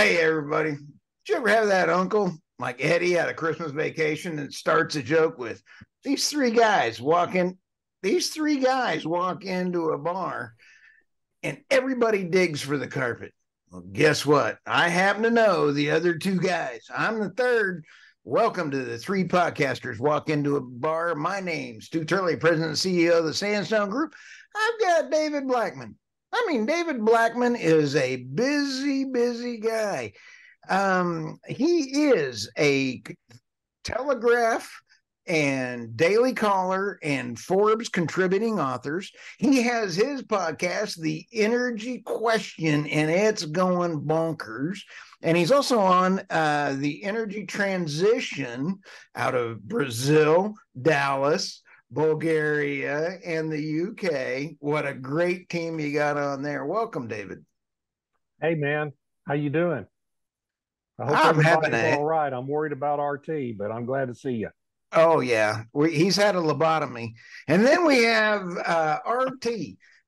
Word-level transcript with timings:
Hey, 0.00 0.16
everybody. 0.16 0.70
Did 0.70 0.78
you 1.28 1.34
ever 1.34 1.50
have 1.50 1.66
that 1.68 1.90
uncle 1.90 2.32
like 2.58 2.82
Eddie 2.82 3.18
at 3.18 3.28
a 3.28 3.34
Christmas 3.34 3.70
vacation 3.70 4.34
that 4.36 4.54
starts 4.54 4.96
a 4.96 5.02
joke 5.02 5.36
with 5.36 5.62
these 6.04 6.30
three 6.30 6.52
guys 6.52 7.02
walking? 7.02 7.58
These 8.02 8.30
three 8.30 8.60
guys 8.60 9.06
walk 9.06 9.44
into 9.44 9.90
a 9.90 9.98
bar 9.98 10.54
and 11.42 11.58
everybody 11.70 12.24
digs 12.24 12.62
for 12.62 12.78
the 12.78 12.88
carpet. 12.88 13.34
Well, 13.70 13.82
guess 13.92 14.24
what? 14.24 14.56
I 14.64 14.88
happen 14.88 15.22
to 15.24 15.30
know 15.30 15.70
the 15.70 15.90
other 15.90 16.16
two 16.16 16.40
guys. 16.40 16.80
I'm 16.96 17.20
the 17.20 17.28
third. 17.28 17.84
Welcome 18.24 18.70
to 18.70 18.78
the 18.78 18.96
three 18.96 19.24
podcasters 19.24 20.00
walk 20.00 20.30
into 20.30 20.56
a 20.56 20.62
bar. 20.62 21.14
My 21.14 21.40
name's 21.40 21.84
Stu 21.84 22.06
Turley, 22.06 22.36
President 22.36 22.70
and 22.70 22.78
CEO 22.78 23.18
of 23.18 23.26
the 23.26 23.34
Sandstone 23.34 23.90
Group. 23.90 24.14
I've 24.56 24.80
got 24.80 25.10
David 25.10 25.44
Blackmon. 25.44 25.96
I 26.32 26.44
mean, 26.48 26.66
David 26.66 26.98
Blackmon 26.98 27.58
is 27.58 27.96
a 27.96 28.16
busy, 28.16 29.04
busy 29.04 29.58
guy. 29.58 30.12
Um, 30.68 31.38
he 31.48 32.08
is 32.08 32.50
a 32.58 33.02
Telegraph 33.84 34.70
and 35.26 35.96
Daily 35.96 36.32
Caller 36.32 36.98
and 37.02 37.38
Forbes 37.38 37.88
contributing 37.88 38.58
authors. 38.58 39.12
He 39.38 39.62
has 39.62 39.94
his 39.94 40.22
podcast, 40.22 40.96
The 41.00 41.26
Energy 41.32 42.00
Question, 42.00 42.86
and 42.86 43.10
it's 43.10 43.44
going 43.44 44.00
bonkers. 44.00 44.80
And 45.22 45.36
he's 45.36 45.52
also 45.52 45.78
on 45.78 46.22
uh, 46.30 46.74
the 46.78 47.04
Energy 47.04 47.46
Transition 47.46 48.80
out 49.14 49.34
of 49.34 49.62
Brazil, 49.62 50.54
Dallas. 50.80 51.62
Bulgaria 51.90 53.18
and 53.24 53.50
the 53.50 53.82
UK. 53.88 54.56
What 54.60 54.86
a 54.86 54.94
great 54.94 55.48
team 55.48 55.80
you 55.80 55.92
got 55.92 56.16
on 56.16 56.42
there. 56.42 56.64
Welcome, 56.64 57.08
David. 57.08 57.44
Hey 58.40 58.54
man, 58.54 58.92
how 59.26 59.34
you 59.34 59.50
doing? 59.50 59.86
I 60.98 61.06
hope 61.06 61.24
I'm 61.24 61.40
having 61.40 61.74
a... 61.74 61.96
all 61.96 62.04
right. 62.04 62.32
I'm 62.32 62.46
worried 62.46 62.72
about 62.72 63.02
RT, 63.02 63.56
but 63.56 63.72
I'm 63.72 63.86
glad 63.86 64.08
to 64.08 64.14
see 64.14 64.32
you. 64.32 64.50
Oh 64.92 65.20
yeah, 65.20 65.62
we, 65.72 65.96
he's 65.96 66.16
had 66.16 66.36
a 66.36 66.40
lobotomy, 66.40 67.12
and 67.48 67.64
then 67.64 67.86
we 67.86 68.02
have 68.04 68.42
uh, 68.64 68.98
RT. 69.06 69.46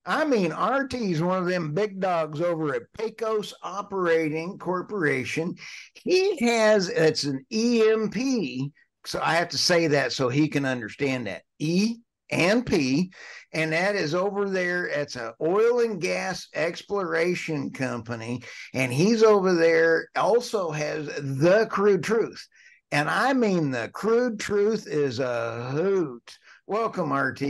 I 0.05 0.25
mean, 0.25 0.53
RT 0.53 0.95
is 0.95 1.23
one 1.23 1.39
of 1.39 1.47
them 1.47 1.73
big 1.73 2.01
dogs 2.01 2.41
over 2.41 2.75
at 2.75 2.93
Pecos 2.99 3.55
Operating 3.63 4.59
Corporation. 4.59 5.55
He 5.95 6.37
has 6.45 6.89
it's 6.89 7.23
an 7.25 7.47
E&P 7.51 8.73
so 9.05 9.21
I 9.23 9.35
have 9.35 9.49
to 9.51 9.59
say 9.59 9.89
that 9.89 10.13
so 10.13 10.29
he 10.29 10.49
can 10.49 10.65
understand 10.65 11.27
that. 11.27 11.43
E 11.59 11.97
and 12.31 12.65
P, 12.65 13.13
and 13.53 13.73
that 13.73 13.95
is 13.95 14.15
over 14.15 14.49
there. 14.49 14.87
It's 14.87 15.17
an 15.17 15.33
oil 15.41 15.81
and 15.81 16.01
gas 16.01 16.49
exploration 16.55 17.71
company, 17.71 18.43
and 18.75 18.93
he's 18.93 19.23
over 19.23 19.55
there. 19.55 20.09
Also 20.17 20.71
has 20.71 21.07
the 21.07 21.67
crude 21.71 22.03
truth, 22.03 22.47
and 22.91 23.09
I 23.09 23.33
mean 23.35 23.71
the 23.71 23.91
crude 23.93 24.41
truth 24.41 24.87
is 24.87 25.19
a 25.19 25.71
hoot. 25.73 26.39
Welcome, 26.67 27.13
RT. 27.13 27.43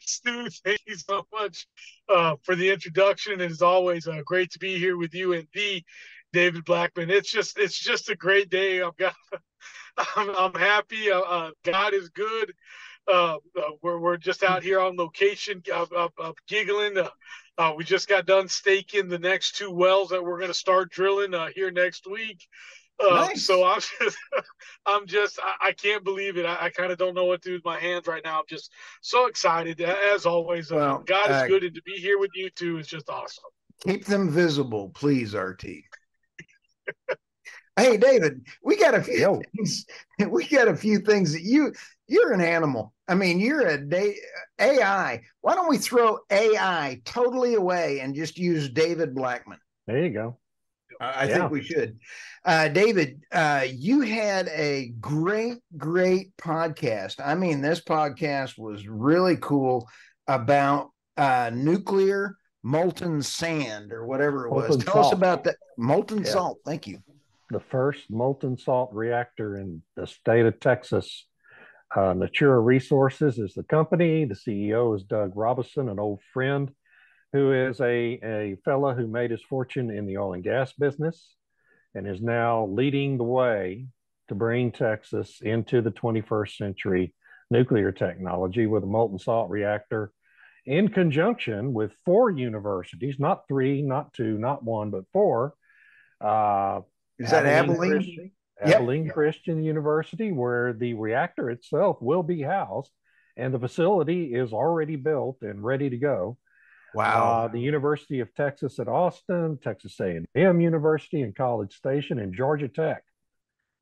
Stu, 0.00 0.48
thank 0.64 0.80
you 0.86 0.96
so 0.96 1.26
much 1.32 1.66
uh, 2.08 2.36
for 2.42 2.54
the 2.54 2.70
introduction. 2.70 3.40
It 3.40 3.50
is 3.50 3.62
always 3.62 4.06
uh, 4.06 4.22
great 4.24 4.50
to 4.52 4.58
be 4.58 4.78
here 4.78 4.96
with 4.96 5.14
you 5.14 5.32
and 5.34 5.46
the 5.54 5.82
David 6.34 6.64
Blackmon. 6.66 7.08
It's 7.10 7.30
just 7.30 7.58
it's 7.58 7.78
just 7.78 8.10
a 8.10 8.16
great 8.16 8.50
day. 8.50 8.82
I'm 8.82 8.90
got, 8.98 9.14
I'm, 10.16 10.28
I'm 10.30 10.54
happy. 10.54 11.10
Uh, 11.10 11.20
uh, 11.20 11.50
God 11.64 11.94
is 11.94 12.10
good. 12.10 12.52
Uh, 13.06 13.36
uh, 13.56 13.70
we're 13.82 13.98
we're 13.98 14.16
just 14.16 14.42
out 14.42 14.62
here 14.62 14.80
on 14.80 14.96
location, 14.96 15.62
giggling. 16.48 16.98
Uh, 16.98 17.08
uh, 17.56 17.72
we 17.76 17.84
just 17.84 18.08
got 18.08 18.26
done 18.26 18.48
staking 18.48 19.08
the 19.08 19.18
next 19.18 19.56
two 19.56 19.70
wells 19.70 20.08
that 20.08 20.22
we're 20.22 20.38
going 20.38 20.50
to 20.50 20.54
start 20.54 20.90
drilling 20.90 21.32
here 21.54 21.70
next 21.70 22.10
week. 22.10 22.48
Nice. 23.00 23.44
So 23.44 23.64
I'm 23.64 23.80
just, 24.00 24.18
I'm 24.86 25.06
just, 25.06 25.38
I, 25.40 25.68
I 25.68 25.72
can't 25.72 26.02
believe 26.02 26.36
it. 26.36 26.46
I, 26.46 26.56
I 26.62 26.70
kind 26.70 26.90
of 26.90 26.98
don't 26.98 27.14
know 27.14 27.26
what 27.26 27.42
to 27.42 27.50
do 27.50 27.54
with 27.54 27.64
my 27.64 27.78
hands 27.78 28.08
right 28.08 28.24
now. 28.24 28.38
I'm 28.38 28.44
just 28.48 28.72
so 29.02 29.26
excited. 29.26 29.80
As 29.80 30.26
always, 30.26 30.72
well, 30.72 31.04
God 31.06 31.30
is 31.30 31.48
good, 31.48 31.62
and 31.62 31.74
to 31.76 31.82
be 31.82 31.92
here 31.92 32.18
with 32.18 32.30
you 32.34 32.50
too 32.50 32.78
is 32.78 32.88
just 32.88 33.08
awesome. 33.08 33.44
Keep 33.86 34.06
them 34.06 34.30
visible, 34.30 34.90
please, 34.94 35.34
RT 35.34 35.64
hey, 37.76 37.96
David, 37.96 38.46
we 38.62 38.76
got 38.76 38.94
a 38.94 39.02
few 39.02 39.18
Yo. 39.18 39.42
things. 39.56 39.86
We 40.28 40.46
got 40.46 40.68
a 40.68 40.76
few 40.76 41.00
things 41.00 41.32
that 41.32 41.42
you 41.42 41.72
you're 42.06 42.32
an 42.32 42.40
animal. 42.40 42.92
I 43.08 43.14
mean, 43.14 43.40
you're 43.40 43.66
a 43.66 43.78
day, 43.78 44.16
AI. 44.58 45.22
Why 45.40 45.54
don't 45.54 45.68
we 45.68 45.78
throw 45.78 46.18
AI 46.30 47.00
totally 47.04 47.54
away 47.54 48.00
and 48.00 48.14
just 48.14 48.38
use 48.38 48.68
David 48.68 49.14
Blackmon? 49.14 49.58
There 49.86 50.04
you 50.04 50.10
go. 50.10 50.38
I 51.00 51.26
yeah. 51.26 51.34
think 51.34 51.50
we 51.50 51.62
should. 51.62 51.98
Uh, 52.44 52.68
David, 52.68 53.22
uh, 53.32 53.64
you 53.68 54.02
had 54.02 54.48
a 54.48 54.92
great, 55.00 55.58
great 55.76 56.36
podcast. 56.36 57.16
I 57.24 57.34
mean, 57.34 57.60
this 57.60 57.80
podcast 57.80 58.58
was 58.58 58.86
really 58.86 59.36
cool 59.36 59.88
about 60.26 60.90
uh, 61.16 61.50
nuclear 61.52 62.36
molten 62.64 63.22
sand 63.22 63.92
or 63.92 64.06
whatever 64.06 64.46
it 64.46 64.50
molten 64.50 64.76
was. 64.76 64.84
Tell 64.84 64.94
salt. 64.94 65.06
us 65.06 65.12
about 65.12 65.44
that 65.44 65.56
molten 65.76 66.24
yeah. 66.24 66.30
salt. 66.30 66.58
Thank 66.64 66.88
you. 66.88 66.98
The 67.50 67.60
first 67.60 68.10
molten 68.10 68.56
salt 68.56 68.90
reactor 68.92 69.58
in 69.58 69.82
the 69.94 70.06
state 70.06 70.46
of 70.46 70.58
Texas. 70.58 71.26
Uh, 71.94 72.14
Natura 72.14 72.58
Resources 72.58 73.38
is 73.38 73.54
the 73.54 73.62
company. 73.62 74.24
The 74.24 74.34
CEO 74.34 74.96
is 74.96 75.04
Doug 75.04 75.32
Robison, 75.36 75.88
an 75.88 76.00
old 76.00 76.20
friend 76.32 76.72
who 77.32 77.52
is 77.52 77.80
a, 77.80 78.18
a 78.24 78.56
fella 78.64 78.94
who 78.94 79.06
made 79.06 79.30
his 79.30 79.42
fortune 79.42 79.90
in 79.90 80.06
the 80.06 80.16
oil 80.16 80.32
and 80.32 80.42
gas 80.42 80.72
business 80.72 81.34
and 81.94 82.08
is 82.08 82.20
now 82.20 82.66
leading 82.66 83.18
the 83.18 83.24
way 83.24 83.86
to 84.28 84.34
bring 84.34 84.72
Texas 84.72 85.40
into 85.42 85.82
the 85.82 85.90
21st 85.90 86.56
century 86.56 87.14
nuclear 87.50 87.92
technology 87.92 88.66
with 88.66 88.82
a 88.82 88.86
molten 88.86 89.18
salt 89.18 89.50
reactor 89.50 90.10
in 90.66 90.88
conjunction 90.88 91.72
with 91.72 91.92
four 92.04 92.30
universities, 92.30 93.16
not 93.18 93.46
three, 93.48 93.82
not 93.82 94.12
two, 94.12 94.38
not 94.38 94.64
one, 94.64 94.90
but 94.90 95.04
four. 95.12 95.54
Uh, 96.20 96.80
Is 97.18 97.30
that 97.30 97.46
Abilene? 97.46 97.90
Christian, 97.90 98.30
yep. 98.64 98.76
Abilene 98.76 99.08
Christian 99.08 99.62
University, 99.62 100.32
where 100.32 100.72
the 100.72 100.94
reactor 100.94 101.50
itself 101.50 101.98
will 102.00 102.22
be 102.22 102.42
housed, 102.42 102.90
and 103.36 103.52
the 103.52 103.58
facility 103.58 104.34
is 104.34 104.52
already 104.52 104.96
built 104.96 105.38
and 105.42 105.62
ready 105.62 105.90
to 105.90 105.98
go. 105.98 106.38
Wow. 106.94 107.44
Uh, 107.44 107.48
the 107.48 107.60
University 107.60 108.20
of 108.20 108.32
Texas 108.34 108.78
at 108.78 108.88
Austin, 108.88 109.58
Texas 109.62 109.98
A&M 110.00 110.60
University 110.60 111.22
and 111.22 111.34
College 111.34 111.74
Station, 111.74 112.20
and 112.20 112.32
Georgia 112.32 112.68
Tech 112.68 113.02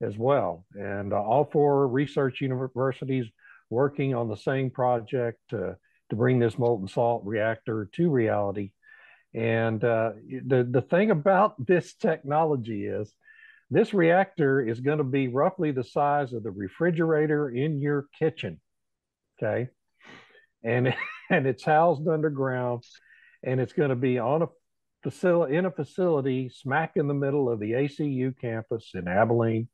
as 0.00 0.16
well. 0.16 0.64
And 0.74 1.12
uh, 1.12 1.22
all 1.22 1.48
four 1.52 1.86
research 1.86 2.40
universities 2.40 3.26
working 3.70 4.14
on 4.14 4.28
the 4.28 4.36
same 4.36 4.70
project 4.70 5.38
to 5.50 5.76
to 6.12 6.16
bring 6.16 6.38
this 6.38 6.58
molten 6.58 6.86
salt 6.86 7.22
reactor 7.24 7.88
to 7.90 8.10
reality. 8.10 8.70
And 9.32 9.82
uh, 9.82 10.12
the, 10.46 10.62
the 10.70 10.82
thing 10.82 11.10
about 11.10 11.54
this 11.66 11.94
technology 11.94 12.84
is 12.84 13.10
this 13.70 13.94
reactor 13.94 14.60
is 14.60 14.80
going 14.80 14.98
to 14.98 15.04
be 15.04 15.28
roughly 15.28 15.70
the 15.70 15.84
size 15.84 16.34
of 16.34 16.42
the 16.42 16.50
refrigerator 16.50 17.48
in 17.48 17.78
your 17.78 18.08
kitchen. 18.18 18.60
Okay. 19.42 19.70
And, 20.62 20.94
and 21.30 21.46
it's 21.46 21.64
housed 21.64 22.06
underground 22.06 22.84
and 23.42 23.58
it's 23.58 23.72
going 23.72 23.88
to 23.88 23.96
be 23.96 24.18
on 24.18 24.42
a 24.42 24.48
facility 25.02 25.56
in 25.56 25.64
a 25.64 25.70
facility 25.70 26.50
smack 26.50 26.92
in 26.96 27.08
the 27.08 27.14
middle 27.14 27.48
of 27.48 27.58
the 27.58 27.72
ACU 27.72 28.38
campus 28.38 28.90
in 28.92 29.08
Abilene. 29.08 29.66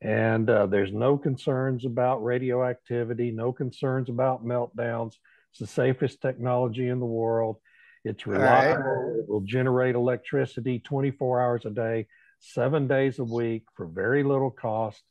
And 0.00 0.48
uh, 0.48 0.66
there's 0.66 0.92
no 0.92 1.18
concerns 1.18 1.84
about 1.84 2.24
radioactivity, 2.24 3.30
no 3.30 3.52
concerns 3.52 4.08
about 4.08 4.42
meltdowns. 4.42 5.16
It's 5.58 5.70
the 5.70 5.74
safest 5.74 6.20
technology 6.20 6.86
in 6.86 7.00
the 7.00 7.06
world. 7.06 7.56
It's 8.04 8.26
reliable. 8.26 8.82
Right. 8.82 9.20
It 9.20 9.28
will 9.28 9.40
generate 9.40 9.94
electricity 9.94 10.80
24 10.80 11.40
hours 11.40 11.64
a 11.64 11.70
day, 11.70 12.08
seven 12.40 12.86
days 12.86 13.18
a 13.18 13.24
week 13.24 13.64
for 13.74 13.86
very 13.86 14.22
little 14.22 14.50
cost, 14.50 15.02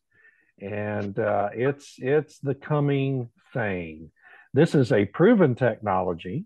and 0.62 1.18
uh, 1.18 1.50
it's 1.52 1.96
it's 1.98 2.38
the 2.40 2.54
coming 2.54 3.30
thing. 3.54 4.12
This 4.54 4.76
is 4.76 4.92
a 4.92 5.06
proven 5.06 5.56
technology 5.56 6.46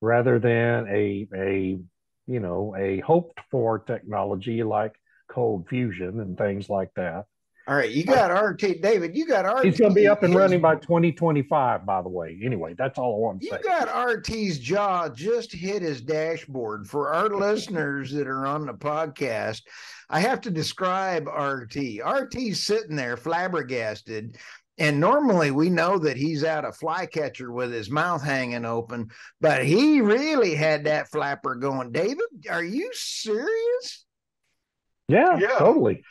rather 0.00 0.38
than 0.38 0.88
a 0.88 1.28
a 1.34 1.78
you 2.26 2.40
know 2.40 2.74
a 2.78 3.00
hoped 3.00 3.38
for 3.50 3.80
technology 3.80 4.62
like 4.62 4.94
cold 5.28 5.68
fusion 5.68 6.20
and 6.20 6.38
things 6.38 6.70
like 6.70 6.94
that. 6.96 7.26
All 7.68 7.76
right, 7.76 7.90
you 7.90 8.04
got 8.04 8.28
RT 8.28 8.82
David. 8.82 9.16
You 9.16 9.24
got 9.24 9.42
RT. 9.42 9.64
He's 9.64 9.78
going 9.78 9.92
to 9.92 9.94
be 9.94 10.08
up 10.08 10.24
and 10.24 10.34
running 10.34 10.60
by 10.60 10.74
2025. 10.76 11.86
By 11.86 12.02
the 12.02 12.08
way, 12.08 12.36
anyway, 12.42 12.74
that's 12.76 12.98
all 12.98 13.14
I 13.14 13.18
want 13.18 13.40
to 13.40 13.46
say. 13.46 13.58
You 13.62 13.68
got 13.68 13.88
RT's 13.88 14.58
jaw 14.58 15.08
just 15.08 15.52
hit 15.52 15.80
his 15.80 16.00
dashboard. 16.00 16.88
For 16.88 17.14
our 17.14 17.28
listeners 17.28 18.10
that 18.12 18.26
are 18.26 18.46
on 18.46 18.66
the 18.66 18.74
podcast, 18.74 19.62
I 20.10 20.20
have 20.20 20.40
to 20.42 20.50
describe 20.50 21.28
RT. 21.28 22.00
RT's 22.04 22.64
sitting 22.64 22.96
there 22.96 23.16
flabbergasted. 23.16 24.38
And 24.78 24.98
normally 24.98 25.52
we 25.52 25.70
know 25.70 25.98
that 25.98 26.16
he's 26.16 26.42
out 26.42 26.64
a 26.64 26.72
flycatcher 26.72 27.52
with 27.52 27.72
his 27.72 27.90
mouth 27.90 28.24
hanging 28.24 28.64
open, 28.64 29.10
but 29.40 29.64
he 29.64 30.00
really 30.00 30.56
had 30.56 30.84
that 30.84 31.10
flapper 31.10 31.54
going. 31.54 31.92
David, 31.92 32.18
are 32.50 32.64
you 32.64 32.90
serious? 32.92 34.04
Yeah, 35.08 35.38
yeah. 35.38 35.58
totally. 35.58 36.02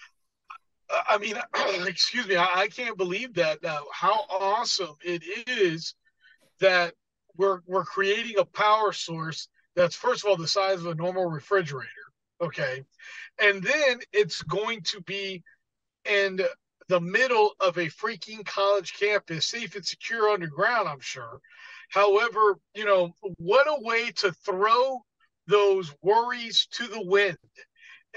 I 1.08 1.18
mean, 1.18 1.36
excuse 1.88 2.28
me, 2.28 2.36
I, 2.36 2.62
I 2.62 2.68
can't 2.68 2.98
believe 2.98 3.34
that. 3.36 3.60
How 3.92 4.26
awesome 4.30 4.96
it 5.04 5.24
is 5.48 5.96
that 6.60 6.94
we're 7.38 7.62
we're 7.66 7.86
creating 7.86 8.38
a 8.38 8.46
power 8.46 8.92
source 8.92 9.48
that's 9.76 9.96
first 9.96 10.24
of 10.24 10.30
all 10.30 10.38
the 10.38 10.48
size 10.48 10.80
of 10.80 10.88
a 10.88 10.96
normal 10.96 11.26
refrigerator, 11.26 11.90
okay, 12.42 12.84
and 13.42 13.64
then 13.64 14.00
it's 14.12 14.42
going 14.44 14.82
to 14.84 15.02
be 15.02 15.44
in 16.06 16.42
the 16.88 17.02
middle 17.02 17.52
of 17.60 17.78
a 17.78 17.88
freaking 17.88 18.46
college 18.46 18.94
campus, 19.00 19.46
safe 19.48 19.76
and 19.76 19.86
secure 19.86 20.30
underground. 20.30 20.90
I'm 20.90 21.00
sure. 21.00 21.40
However, 21.90 22.58
you 22.74 22.86
know 22.86 23.14
what 23.38 23.68
a 23.68 23.82
way 23.82 24.12
to 24.18 24.32
throw 24.32 25.00
those 25.48 25.94
worries 26.02 26.68
to 26.72 26.88
the 26.88 27.04
wind 27.04 27.38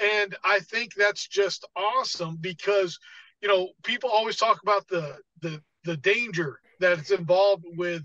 and 0.00 0.36
I 0.44 0.60
think 0.60 0.94
that's 0.94 1.26
just 1.26 1.66
awesome 1.76 2.36
because, 2.40 2.98
you 3.40 3.48
know, 3.48 3.70
people 3.82 4.10
always 4.10 4.36
talk 4.36 4.60
about 4.62 4.86
the 4.88 5.18
the 5.40 5.62
the 5.84 5.96
danger 5.96 6.60
that's 6.80 7.10
involved 7.10 7.64
with 7.76 8.02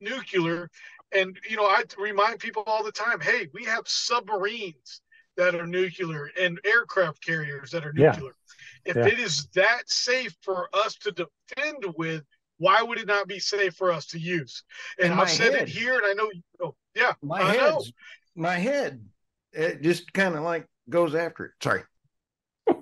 nuclear. 0.00 0.68
And, 1.12 1.38
you 1.48 1.56
know, 1.56 1.66
I 1.66 1.84
remind 1.98 2.40
people 2.40 2.64
all 2.66 2.82
the 2.82 2.92
time, 2.92 3.20
hey, 3.20 3.48
we 3.54 3.64
have 3.64 3.86
submarines 3.86 5.00
that 5.36 5.54
are 5.54 5.66
nuclear 5.66 6.30
and 6.40 6.58
aircraft 6.64 7.24
carriers 7.24 7.70
that 7.70 7.86
are 7.86 7.92
nuclear. 7.92 8.34
Yeah. 8.84 8.90
If 8.90 8.96
yeah. 8.96 9.06
it 9.06 9.18
is 9.18 9.48
that 9.54 9.88
safe 9.88 10.34
for 10.42 10.68
us 10.72 10.94
to 10.96 11.12
defend 11.12 11.84
with, 11.96 12.24
why 12.58 12.82
would 12.82 12.98
it 12.98 13.06
not 13.06 13.28
be 13.28 13.38
safe 13.38 13.74
for 13.74 13.92
us 13.92 14.06
to 14.06 14.18
use? 14.18 14.64
And 15.00 15.12
I've 15.12 15.30
said 15.30 15.52
head. 15.52 15.62
it 15.62 15.68
here, 15.68 15.94
and 15.94 16.06
I 16.06 16.12
know, 16.14 16.30
oh, 16.62 16.74
yeah, 16.94 17.12
my 17.22 17.42
head, 17.42 17.74
my 18.34 18.56
head, 18.56 19.04
it 19.52 19.82
just 19.82 20.12
kind 20.12 20.34
of 20.34 20.42
like 20.42 20.66
goes 20.88 21.14
after 21.14 21.46
it. 21.46 21.52
Sorry. 21.62 21.82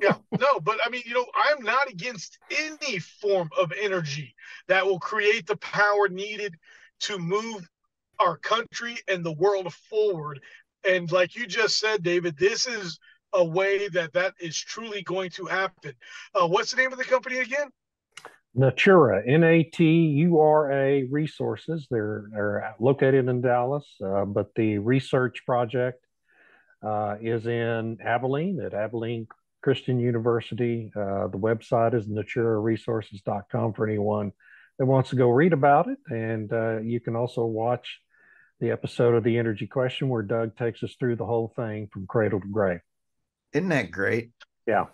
yeah, 0.01 0.17
no, 0.41 0.61
but 0.61 0.79
I 0.85 0.89
mean, 0.89 1.03
you 1.05 1.15
know, 1.15 1.27
I'm 1.35 1.63
not 1.63 1.91
against 1.91 2.39
any 2.51 2.99
form 2.99 3.51
of 3.59 3.73
energy 3.81 4.35
that 4.67 4.85
will 4.85 4.99
create 4.99 5.47
the 5.47 5.57
power 5.57 6.09
needed 6.09 6.55
to 7.01 7.19
move 7.19 7.69
our 8.19 8.37
country 8.39 8.97
and 9.09 9.25
the 9.25 9.33
world 9.33 9.73
forward. 9.75 10.41
And 10.89 11.11
like 11.13 11.37
you 11.37 11.47
just 11.47 11.79
said, 11.79 12.03
David, 12.03 12.37
this 12.39 12.67
is 12.67 12.99
a 13.33 13.45
way 13.45 13.89
that 13.89 14.13
that 14.13 14.35
is 14.41 14.59
truly 14.59 15.03
going 15.03 15.31
to 15.31 15.47
happen. 15.47 15.93
Uh, 16.35 16.47
what's 16.47 16.71
the 16.71 16.77
name 16.77 16.93
of 16.93 16.99
the 16.99 17.05
company 17.05 17.39
again? 17.39 17.69
Natura, 18.55 19.23
N 19.27 19.43
A 19.43 19.65
T 19.65 19.85
U 19.85 20.39
R 20.39 20.71
A 20.71 21.03
Resources. 21.05 21.87
They're, 21.91 22.27
they're 22.31 22.75
located 22.79 23.29
in 23.29 23.41
Dallas, 23.41 23.85
uh, 24.05 24.25
but 24.25 24.55
the 24.55 24.79
research 24.79 25.45
project 25.45 26.04
uh, 26.85 27.17
is 27.21 27.47
in 27.47 27.99
Abilene 28.05 28.61
at 28.61 28.75
Abilene 28.75 29.27
Christian 29.63 29.99
University. 29.99 30.93
Uh, 30.95 31.29
the 31.29 31.39
website 31.39 31.95
is 31.95 32.07
naturaresources.com 32.07 33.73
for 33.73 33.87
anyone 33.87 34.33
that 34.79 34.87
wants 34.87 35.11
to 35.11 35.17
go 35.17 35.31
read 35.31 35.53
about 35.53 35.89
it. 35.89 35.99
And 36.09 36.53
uh, 36.53 36.81
you 36.81 37.01
can 37.01 37.17
also 37.17 37.45
watch 37.45 38.01
the 38.61 38.71
episode 38.71 39.15
of 39.15 39.25
The 39.25 39.39
Energy 39.39 39.67
Question 39.67 40.09
where 40.09 40.23
Doug 40.23 40.57
takes 40.57 40.83
us 40.83 40.95
through 40.99 41.17
the 41.17 41.27
whole 41.27 41.53
thing 41.57 41.89
from 41.93 42.07
cradle 42.07 42.41
to 42.41 42.47
grave. 42.47 42.81
Isn't 43.53 43.69
that 43.71 43.91
great? 43.91 44.33
Yeah, 44.67 44.87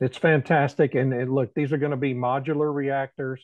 it's 0.00 0.18
fantastic. 0.18 0.94
And, 0.94 1.12
and 1.12 1.32
look, 1.32 1.54
these 1.54 1.72
are 1.72 1.78
going 1.78 1.90
to 1.90 1.96
be 1.96 2.14
modular 2.14 2.72
reactors. 2.72 3.42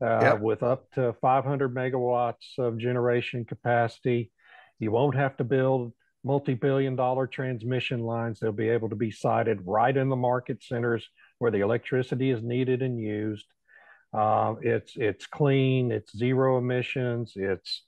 Uh, 0.00 0.20
yep. 0.22 0.40
With 0.40 0.62
up 0.62 0.90
to 0.92 1.14
500 1.20 1.74
megawatts 1.74 2.56
of 2.58 2.78
generation 2.78 3.44
capacity, 3.44 4.30
you 4.78 4.92
won't 4.92 5.16
have 5.16 5.36
to 5.38 5.44
build 5.44 5.92
multi-billion 6.24 6.96
dollar 6.96 7.26
transmission 7.26 8.00
lines. 8.00 8.40
They'll 8.40 8.52
be 8.52 8.68
able 8.68 8.88
to 8.90 8.96
be 8.96 9.10
sited 9.10 9.60
right 9.64 9.96
in 9.96 10.08
the 10.08 10.16
market 10.16 10.62
centers 10.62 11.06
where 11.38 11.50
the 11.50 11.60
electricity 11.60 12.30
is 12.30 12.42
needed 12.42 12.82
and 12.82 13.00
used. 13.00 13.46
Uh, 14.12 14.54
it's 14.62 14.92
it's 14.96 15.26
clean. 15.26 15.92
It's 15.92 16.16
zero 16.16 16.58
emissions. 16.58 17.32
It's 17.36 17.84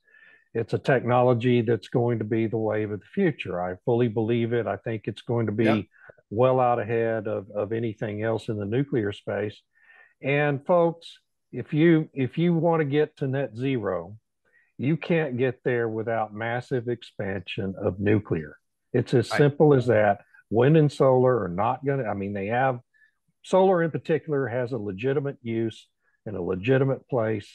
it's 0.53 0.75
a 0.75 0.79
technology 0.79 1.63
that's 1.63 1.89
going 1.89 2.19
to 2.19 2.25
be 2.25 2.47
the 2.47 2.59
wave 2.59 2.91
of 2.91 3.01
the 3.01 3.07
future. 3.07 3.63
I 3.63 3.77
fully 3.85 4.09
believe 4.09 4.53
it. 4.53 4.67
I 4.67 4.77
think 4.77 5.03
it's 5.07 5.23
going 5.23 5.47
to 5.47 5.53
be 5.53 5.65
yep. 5.65 5.85
well 6.29 6.59
out 6.59 6.81
ahead 6.81 7.29
of, 7.29 7.47
of 7.55 7.73
anything 7.73 8.23
else 8.23 8.49
in 8.49 8.57
the 8.59 8.65
nuclear 8.65 9.13
space. 9.13 9.61
And 10.23 10.65
folks, 10.67 11.19
if 11.53 11.73
you 11.73 12.09
if 12.13 12.37
you 12.37 12.55
want 12.55 12.81
to 12.81 12.85
get 12.85 13.17
to 13.19 13.29
net 13.29 13.57
zero, 13.57 14.17
you 14.81 14.97
can't 14.97 15.37
get 15.37 15.61
there 15.63 15.91
without 15.91 16.33
massive 16.33 16.89
expansion 16.89 17.75
of 17.79 18.01
nuclear. 18.01 18.57
It's 18.95 19.13
as 19.13 19.29
simple 19.29 19.75
as 19.75 19.89
that. 19.89 20.23
Wind 20.49 20.79
and 20.79 20.91
solar 20.91 21.45
are 21.45 21.51
not 21.51 21.85
going 21.85 22.03
to, 22.03 22.07
I 22.07 22.15
mean, 22.15 22.33
they 22.33 22.47
have, 22.47 22.81
solar 23.43 23.83
in 23.83 23.91
particular 23.91 24.49
has 24.49 24.73
a 24.73 24.79
legitimate 24.79 25.37
use 25.43 25.87
in 26.25 26.35
a 26.35 26.41
legitimate 26.41 27.07
place 27.11 27.47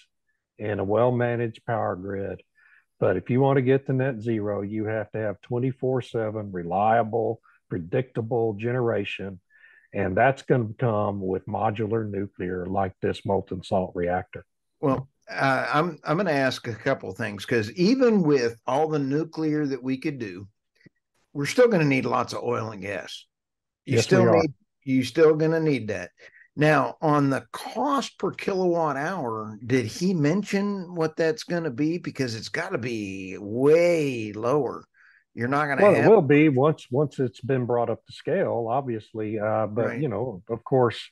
in 0.60 0.78
a 0.78 0.84
well 0.84 1.12
managed 1.12 1.66
power 1.66 1.96
grid. 1.96 2.44
But 3.00 3.18
if 3.18 3.32
you 3.32 3.42
want 3.42 3.58
to 3.58 3.64
get 3.64 3.88
to 3.88 3.94
net 3.94 4.22
zero, 4.22 4.62
you 4.62 4.86
have 4.86 5.12
to 5.14 5.18
have 5.18 5.42
24 5.42 6.04
7 6.04 6.52
reliable, 6.52 7.42
predictable 7.70 8.54
generation. 8.54 9.42
And 9.92 10.16
that's 10.16 10.44
going 10.44 10.68
to 10.68 10.74
come 10.76 11.22
with 11.22 11.48
modular 11.48 12.08
nuclear 12.08 12.68
like 12.68 12.94
this 13.02 13.26
molten 13.26 13.64
salt 13.64 13.94
reactor. 13.96 14.46
Well, 14.80 15.10
uh, 15.30 15.68
I'm 15.74 16.00
I'm 16.04 16.18
going 16.18 16.28
to 16.28 16.34
ask 16.34 16.68
a 16.68 16.74
couple 16.74 17.10
of 17.10 17.18
things 17.18 17.46
because 17.46 17.72
even 17.74 18.22
with 18.22 18.60
all 18.68 18.88
the 18.88 19.00
nuclear 19.00 19.66
that 19.66 19.82
we 19.82 19.98
could 19.98 20.20
do, 20.20 20.48
we're 21.34 21.46
still 21.46 21.68
going 21.68 21.82
to 21.82 21.88
need 21.88 22.06
lots 22.06 22.34
of 22.34 22.44
oil 22.44 22.72
and 22.72 22.82
gas. 22.82 23.26
You 23.86 23.96
yes, 23.96 24.06
still 24.06 24.32
need 24.32 24.54
you 24.84 25.04
still 25.04 25.36
going 25.36 25.52
to 25.52 25.60
need 25.60 25.88
that. 25.88 26.12
Now, 26.56 26.96
on 27.02 27.30
the 27.30 27.46
cost 27.52 28.18
per 28.18 28.32
kilowatt 28.32 28.96
hour, 28.96 29.60
did 29.66 29.86
he 29.86 30.14
mention 30.14 30.96
what 30.96 31.18
that's 31.18 31.44
going 31.44 31.66
to 31.66 31.72
be? 31.72 31.98
Because 31.98 32.34
it's 32.34 32.48
got 32.48 32.72
to 32.72 32.78
be 32.78 33.36
way 33.38 34.32
lower. 34.32 34.86
You're 35.34 35.50
not 35.50 35.66
going 35.66 35.80
to. 35.80 35.84
Well, 35.84 35.96
have... 35.96 36.06
it 36.06 36.10
will 36.10 36.22
be 36.22 36.50
once 36.50 36.88
once 36.92 37.20
it's 37.20 37.42
been 37.42 37.66
brought 37.66 37.90
up 37.90 38.06
to 38.06 38.14
scale, 38.14 38.68
obviously. 38.70 39.40
Uh, 39.40 39.68
but 39.68 39.88
right. 39.88 40.02
you 40.02 40.08
know, 40.08 40.44
of 40.50 40.64
course, 40.64 41.10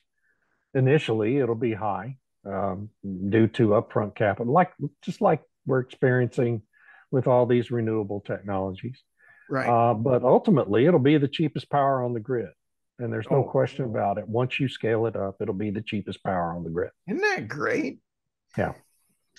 initially 0.72 1.38
it'll 1.38 1.56
be 1.56 1.74
high 1.74 2.16
um, 2.46 2.90
due 3.02 3.48
to 3.48 3.68
upfront 3.68 4.14
capital, 4.14 4.52
like 4.52 4.72
just 5.02 5.20
like 5.20 5.42
we're 5.66 5.80
experiencing 5.80 6.62
with 7.10 7.26
all 7.26 7.46
these 7.46 7.70
renewable 7.70 8.20
technologies. 8.20 9.02
Right. 9.48 9.68
Uh, 9.68 9.94
but 9.94 10.22
ultimately, 10.22 10.86
it'll 10.86 11.00
be 11.00 11.18
the 11.18 11.28
cheapest 11.28 11.70
power 11.70 12.02
on 12.02 12.12
the 12.14 12.20
grid. 12.20 12.50
And 12.98 13.12
there's 13.12 13.30
no 13.30 13.38
oh. 13.38 13.50
question 13.50 13.84
about 13.84 14.18
it. 14.18 14.28
Once 14.28 14.60
you 14.60 14.68
scale 14.68 15.06
it 15.06 15.16
up, 15.16 15.36
it'll 15.40 15.54
be 15.54 15.70
the 15.70 15.82
cheapest 15.82 16.22
power 16.22 16.54
on 16.54 16.62
the 16.64 16.70
grid. 16.70 16.90
Isn't 17.08 17.20
that 17.20 17.48
great? 17.48 17.98
Yeah. 18.56 18.72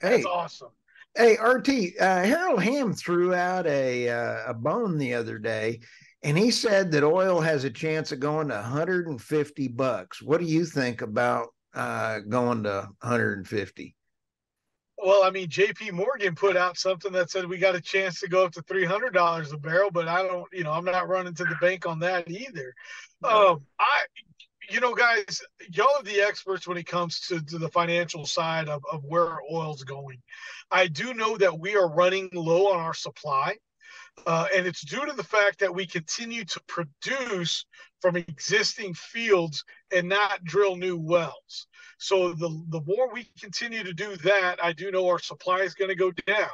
Hey, 0.01 0.17
That's 0.17 0.25
awesome. 0.25 0.69
Hey, 1.15 1.37
RT, 1.41 1.69
uh, 2.01 2.23
Harold 2.23 2.61
Hamm 2.61 2.91
threw 2.93 3.33
out 3.33 3.65
a 3.67 4.09
uh, 4.09 4.37
a 4.47 4.53
bone 4.53 4.97
the 4.97 5.13
other 5.13 5.37
day, 5.37 5.79
and 6.23 6.37
he 6.37 6.51
said 6.51 6.91
that 6.91 7.05
oil 7.05 7.39
has 7.39 7.63
a 7.63 7.69
chance 7.69 8.11
of 8.11 8.19
going 8.19 8.49
to 8.49 8.55
150 8.55 9.67
bucks. 9.69 10.21
What 10.21 10.41
do 10.41 10.45
you 10.45 10.65
think 10.65 11.01
about 11.01 11.47
uh, 11.75 12.19
going 12.19 12.63
to 12.63 12.89
150. 13.01 13.95
Well, 14.97 15.23
I 15.23 15.29
mean, 15.29 15.49
J.P. 15.49 15.91
Morgan 15.91 16.35
put 16.35 16.55
out 16.55 16.77
something 16.77 17.11
that 17.11 17.29
said 17.29 17.47
we 17.47 17.57
got 17.57 17.75
a 17.75 17.81
chance 17.81 18.21
to 18.21 18.29
go 18.29 18.45
up 18.45 18.53
to 18.53 18.61
three 18.61 18.85
hundred 18.85 19.13
dollars 19.13 19.51
a 19.51 19.57
barrel, 19.57 19.91
but 19.91 20.07
I 20.07 20.23
don't, 20.23 20.47
you 20.53 20.63
know, 20.63 20.71
I'm 20.71 20.85
not 20.85 21.09
running 21.09 21.33
to 21.35 21.43
the 21.43 21.57
bank 21.59 21.85
on 21.85 21.99
that 21.99 22.29
either. 22.29 22.73
Um, 23.23 23.65
I, 23.77 24.05
you 24.69 24.79
know, 24.79 24.95
guys, 24.95 25.41
y'all 25.71 25.87
are 25.97 26.03
the 26.03 26.21
experts 26.21 26.67
when 26.67 26.77
it 26.77 26.87
comes 26.87 27.19
to, 27.27 27.41
to 27.41 27.57
the 27.57 27.69
financial 27.69 28.25
side 28.25 28.69
of, 28.69 28.83
of 28.91 29.03
where 29.03 29.37
oil's 29.51 29.83
going. 29.83 30.21
I 30.71 30.87
do 30.87 31.13
know 31.13 31.37
that 31.37 31.59
we 31.59 31.75
are 31.75 31.89
running 31.89 32.29
low 32.33 32.71
on 32.71 32.79
our 32.79 32.93
supply. 32.93 33.57
Uh, 34.25 34.47
and 34.55 34.65
it's 34.65 34.81
due 34.81 35.05
to 35.05 35.11
the 35.11 35.23
fact 35.23 35.59
that 35.59 35.73
we 35.73 35.85
continue 35.85 36.45
to 36.45 36.61
produce 36.67 37.65
from 38.01 38.15
existing 38.15 38.93
fields 38.93 39.63
and 39.95 40.09
not 40.09 40.43
drill 40.43 40.75
new 40.75 40.97
wells. 40.97 41.67
So 41.97 42.33
the 42.33 42.49
the 42.69 42.81
more 42.85 43.11
we 43.13 43.29
continue 43.39 43.83
to 43.83 43.93
do 43.93 44.15
that, 44.17 44.63
I 44.63 44.73
do 44.73 44.91
know 44.91 45.07
our 45.07 45.19
supply 45.19 45.59
is 45.59 45.73
going 45.73 45.89
to 45.89 45.95
go 45.95 46.11
down. 46.27 46.49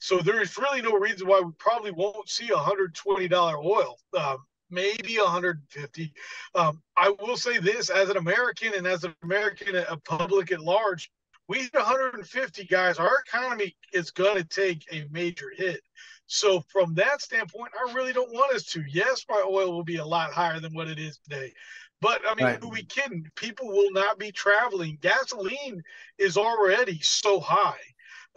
So 0.00 0.18
there 0.18 0.40
is 0.40 0.56
really 0.56 0.80
no 0.80 0.92
reason 0.92 1.26
why 1.26 1.40
we 1.40 1.52
probably 1.58 1.90
won't 1.90 2.28
see 2.28 2.48
$120 2.48 3.64
oil. 3.64 3.98
Um, 4.16 4.38
maybe 4.70 5.16
150. 5.16 6.12
Um, 6.54 6.82
I 6.96 7.14
will 7.20 7.36
say 7.36 7.58
this 7.58 7.90
as 7.90 8.08
an 8.08 8.16
American 8.16 8.74
and 8.74 8.86
as 8.86 9.04
an 9.04 9.14
American 9.22 9.76
a 9.76 9.96
public 9.96 10.52
at 10.52 10.60
large, 10.60 11.10
we 11.48 11.60
hit 11.60 11.74
150 11.74 12.64
guys. 12.64 12.98
Our 12.98 13.22
economy 13.26 13.74
is 13.92 14.10
going 14.10 14.36
to 14.36 14.44
take 14.44 14.86
a 14.92 15.06
major 15.10 15.50
hit. 15.56 15.80
So 16.26 16.62
from 16.68 16.94
that 16.94 17.22
standpoint, 17.22 17.72
I 17.74 17.92
really 17.94 18.12
don't 18.12 18.32
want 18.32 18.54
us 18.54 18.64
to. 18.66 18.84
Yes, 18.86 19.24
my 19.28 19.42
oil 19.48 19.72
will 19.72 19.84
be 19.84 19.96
a 19.96 20.04
lot 20.04 20.30
higher 20.30 20.60
than 20.60 20.74
what 20.74 20.88
it 20.88 20.98
is 20.98 21.18
today. 21.18 21.54
But 22.00 22.20
I 22.28 22.34
mean, 22.34 22.46
right. 22.46 22.62
who 22.62 22.68
we 22.68 22.84
kidding? 22.84 23.28
People 23.34 23.68
will 23.68 23.90
not 23.90 24.18
be 24.18 24.30
traveling. 24.30 24.98
Gasoline 25.00 25.82
is 26.16 26.36
already 26.36 27.00
so 27.00 27.40
high 27.40 27.80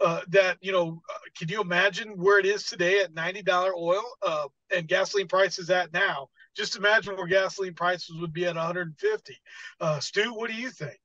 uh, 0.00 0.22
that 0.28 0.58
you 0.60 0.72
know. 0.72 1.00
Uh, 1.08 1.18
can 1.38 1.48
you 1.48 1.60
imagine 1.60 2.10
where 2.16 2.38
it 2.38 2.46
is 2.46 2.64
today 2.64 3.00
at 3.00 3.14
ninety 3.14 3.42
dollar 3.42 3.72
oil 3.76 4.04
uh, 4.26 4.48
and 4.74 4.88
gasoline 4.88 5.28
prices 5.28 5.70
at 5.70 5.92
now? 5.92 6.28
Just 6.56 6.76
imagine 6.76 7.16
where 7.16 7.26
gasoline 7.26 7.74
prices 7.74 8.16
would 8.20 8.32
be 8.32 8.46
at 8.46 8.56
one 8.56 8.66
hundred 8.66 8.88
and 8.88 8.98
fifty. 8.98 9.36
Uh, 9.80 10.00
Stu, 10.00 10.34
what 10.34 10.50
do 10.50 10.56
you 10.56 10.70
think? 10.70 10.98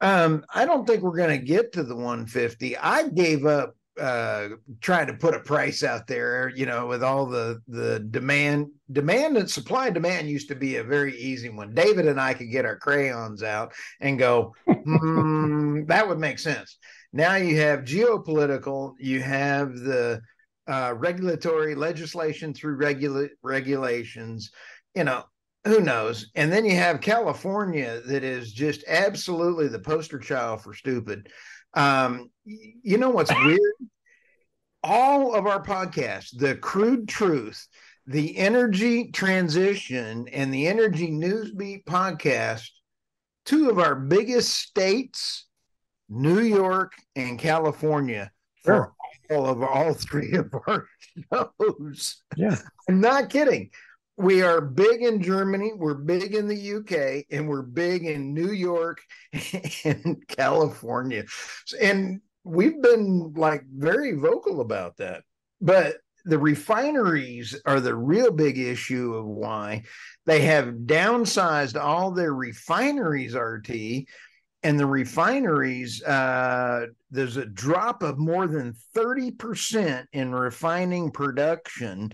Um, 0.00 0.44
I 0.52 0.64
don't 0.64 0.86
think 0.86 1.02
we're 1.02 1.16
going 1.16 1.38
to 1.38 1.44
get 1.44 1.72
to 1.74 1.84
the 1.84 1.94
150. 1.94 2.76
I 2.76 3.08
gave 3.08 3.46
up 3.46 3.76
uh 4.00 4.48
trying 4.80 5.06
to 5.06 5.14
put 5.14 5.34
a 5.34 5.40
price 5.40 5.82
out 5.82 6.06
there 6.06 6.50
you 6.54 6.64
know 6.64 6.86
with 6.86 7.02
all 7.02 7.26
the 7.26 7.60
the 7.68 8.00
demand 8.10 8.68
demand 8.90 9.36
and 9.36 9.50
supply 9.50 9.90
demand 9.90 10.30
used 10.30 10.48
to 10.48 10.54
be 10.54 10.76
a 10.76 10.84
very 10.84 11.14
easy 11.18 11.50
one. 11.50 11.74
David 11.74 12.06
and 12.06 12.20
i 12.20 12.32
could 12.32 12.50
get 12.50 12.64
our 12.64 12.78
crayons 12.78 13.42
out 13.42 13.72
and 14.00 14.18
go 14.18 14.54
mm, 14.66 15.86
that 15.88 16.08
would 16.08 16.18
make 16.18 16.38
sense. 16.38 16.78
Now 17.12 17.34
you 17.34 17.60
have 17.60 17.80
geopolitical 17.80 18.94
you 18.98 19.20
have 19.20 19.74
the 19.74 20.22
uh, 20.66 20.94
regulatory 20.96 21.74
legislation 21.74 22.54
through 22.54 22.76
regula- 22.76 23.28
regulations 23.42 24.50
you 24.94 25.04
know 25.04 25.24
who 25.64 25.78
knows? 25.80 26.28
And 26.34 26.50
then 26.50 26.64
you 26.64 26.76
have 26.76 27.02
california 27.02 28.00
that 28.06 28.24
is 28.24 28.52
just 28.52 28.84
absolutely 28.88 29.68
the 29.68 29.78
poster 29.78 30.18
child 30.18 30.62
for 30.62 30.72
stupid 30.72 31.28
um, 31.74 32.30
you 32.44 32.98
know 32.98 33.10
what's 33.10 33.32
weird? 33.44 33.60
All 34.82 35.34
of 35.34 35.46
our 35.46 35.62
podcasts, 35.62 36.36
the 36.36 36.56
crude 36.56 37.08
truth, 37.08 37.66
the 38.06 38.36
energy 38.36 39.10
transition, 39.12 40.28
and 40.28 40.52
the 40.52 40.66
energy 40.66 41.08
newsbeat 41.10 41.84
podcast, 41.84 42.68
two 43.44 43.70
of 43.70 43.78
our 43.78 43.94
biggest 43.94 44.50
states, 44.50 45.46
New 46.08 46.40
York 46.40 46.92
and 47.14 47.38
California, 47.38 48.30
for 48.64 48.92
all 49.30 49.46
of 49.46 49.62
all 49.62 49.94
three 49.94 50.34
of 50.34 50.52
our 50.66 50.86
shows. 51.32 52.22
Yeah. 52.36 52.56
I'm 52.88 53.00
not 53.00 53.30
kidding 53.30 53.70
we 54.16 54.42
are 54.42 54.60
big 54.60 55.02
in 55.02 55.22
Germany, 55.22 55.72
we're 55.74 55.94
big 55.94 56.34
in 56.34 56.46
the 56.46 56.74
UK, 56.74 57.24
and 57.30 57.48
we're 57.48 57.62
big 57.62 58.04
in 58.04 58.34
New 58.34 58.52
York 58.52 59.00
and 59.84 60.22
California. 60.28 61.24
And 61.80 62.20
we've 62.44 62.80
been 62.82 63.32
like 63.34 63.64
very 63.66 64.12
vocal 64.12 64.60
about 64.60 64.96
that. 64.98 65.22
But 65.60 65.96
the 66.24 66.38
refineries 66.38 67.60
are 67.66 67.80
the 67.80 67.94
real 67.94 68.30
big 68.30 68.58
issue 68.58 69.14
of 69.14 69.26
why 69.26 69.82
they 70.26 70.42
have 70.42 70.74
downsized 70.86 71.80
all 71.80 72.12
their 72.12 72.34
refineries, 72.34 73.34
RT. 73.34 74.06
And 74.64 74.78
the 74.78 74.86
refineries, 74.86 76.00
uh, 76.04 76.86
there's 77.10 77.36
a 77.36 77.46
drop 77.46 78.04
of 78.04 78.18
more 78.18 78.46
than 78.46 78.76
30% 78.94 80.06
in 80.12 80.32
refining 80.32 81.10
production 81.10 82.12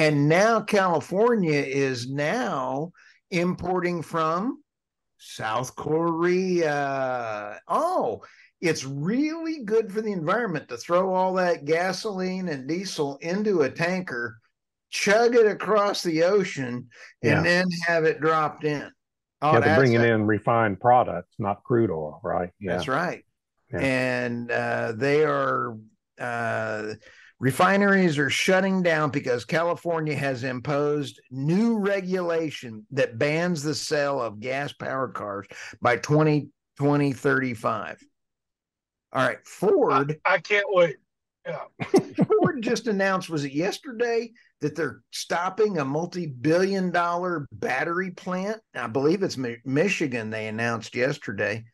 and 0.00 0.30
now 0.30 0.62
California 0.62 1.60
is 1.60 2.10
now 2.10 2.90
importing 3.30 4.00
from 4.00 4.62
South 5.18 5.76
Korea. 5.76 7.60
Oh, 7.68 8.22
it's 8.62 8.82
really 8.86 9.62
good 9.62 9.92
for 9.92 10.00
the 10.00 10.12
environment 10.12 10.70
to 10.70 10.78
throw 10.78 11.12
all 11.12 11.34
that 11.34 11.66
gasoline 11.66 12.48
and 12.48 12.66
diesel 12.66 13.18
into 13.20 13.60
a 13.60 13.70
tanker, 13.70 14.38
chug 14.88 15.34
it 15.34 15.46
across 15.46 16.02
the 16.02 16.22
ocean, 16.22 16.88
and 17.22 17.30
yeah. 17.30 17.42
then 17.42 17.66
have 17.86 18.04
it 18.04 18.22
dropped 18.22 18.64
in. 18.64 18.90
Oh, 19.42 19.52
yeah, 19.52 19.60
they're 19.60 19.76
bringing 19.76 20.00
in 20.00 20.26
refined 20.26 20.80
products, 20.80 21.34
not 21.38 21.62
crude 21.62 21.90
oil, 21.90 22.22
right? 22.24 22.48
Yeah. 22.58 22.72
That's 22.72 22.88
right. 22.88 23.22
Yeah. 23.70 23.80
And 23.80 24.50
uh, 24.50 24.92
they 24.96 25.24
are 25.24 25.76
uh, 26.18 26.94
Refineries 27.40 28.18
are 28.18 28.28
shutting 28.28 28.82
down 28.82 29.10
because 29.10 29.46
California 29.46 30.14
has 30.14 30.44
imposed 30.44 31.22
new 31.30 31.78
regulation 31.78 32.86
that 32.90 33.18
bans 33.18 33.62
the 33.62 33.74
sale 33.74 34.20
of 34.20 34.40
gas 34.40 34.74
powered 34.74 35.14
cars 35.14 35.46
by 35.80 35.96
20, 35.96 36.50
2035. 36.76 38.04
All 39.12 39.26
right, 39.26 39.38
Ford. 39.46 40.20
I, 40.26 40.34
I 40.34 40.38
can't 40.38 40.66
wait. 40.68 40.96
Yeah. 41.46 41.64
Ford 42.26 42.60
just 42.60 42.86
announced, 42.88 43.30
was 43.30 43.44
it 43.46 43.52
yesterday, 43.52 44.32
that 44.60 44.76
they're 44.76 45.00
stopping 45.10 45.78
a 45.78 45.84
multi 45.84 46.26
billion 46.26 46.90
dollar 46.90 47.48
battery 47.52 48.10
plant? 48.10 48.60
I 48.74 48.86
believe 48.86 49.22
it's 49.22 49.38
Michigan, 49.64 50.28
they 50.28 50.46
announced 50.48 50.94
yesterday. 50.94 51.64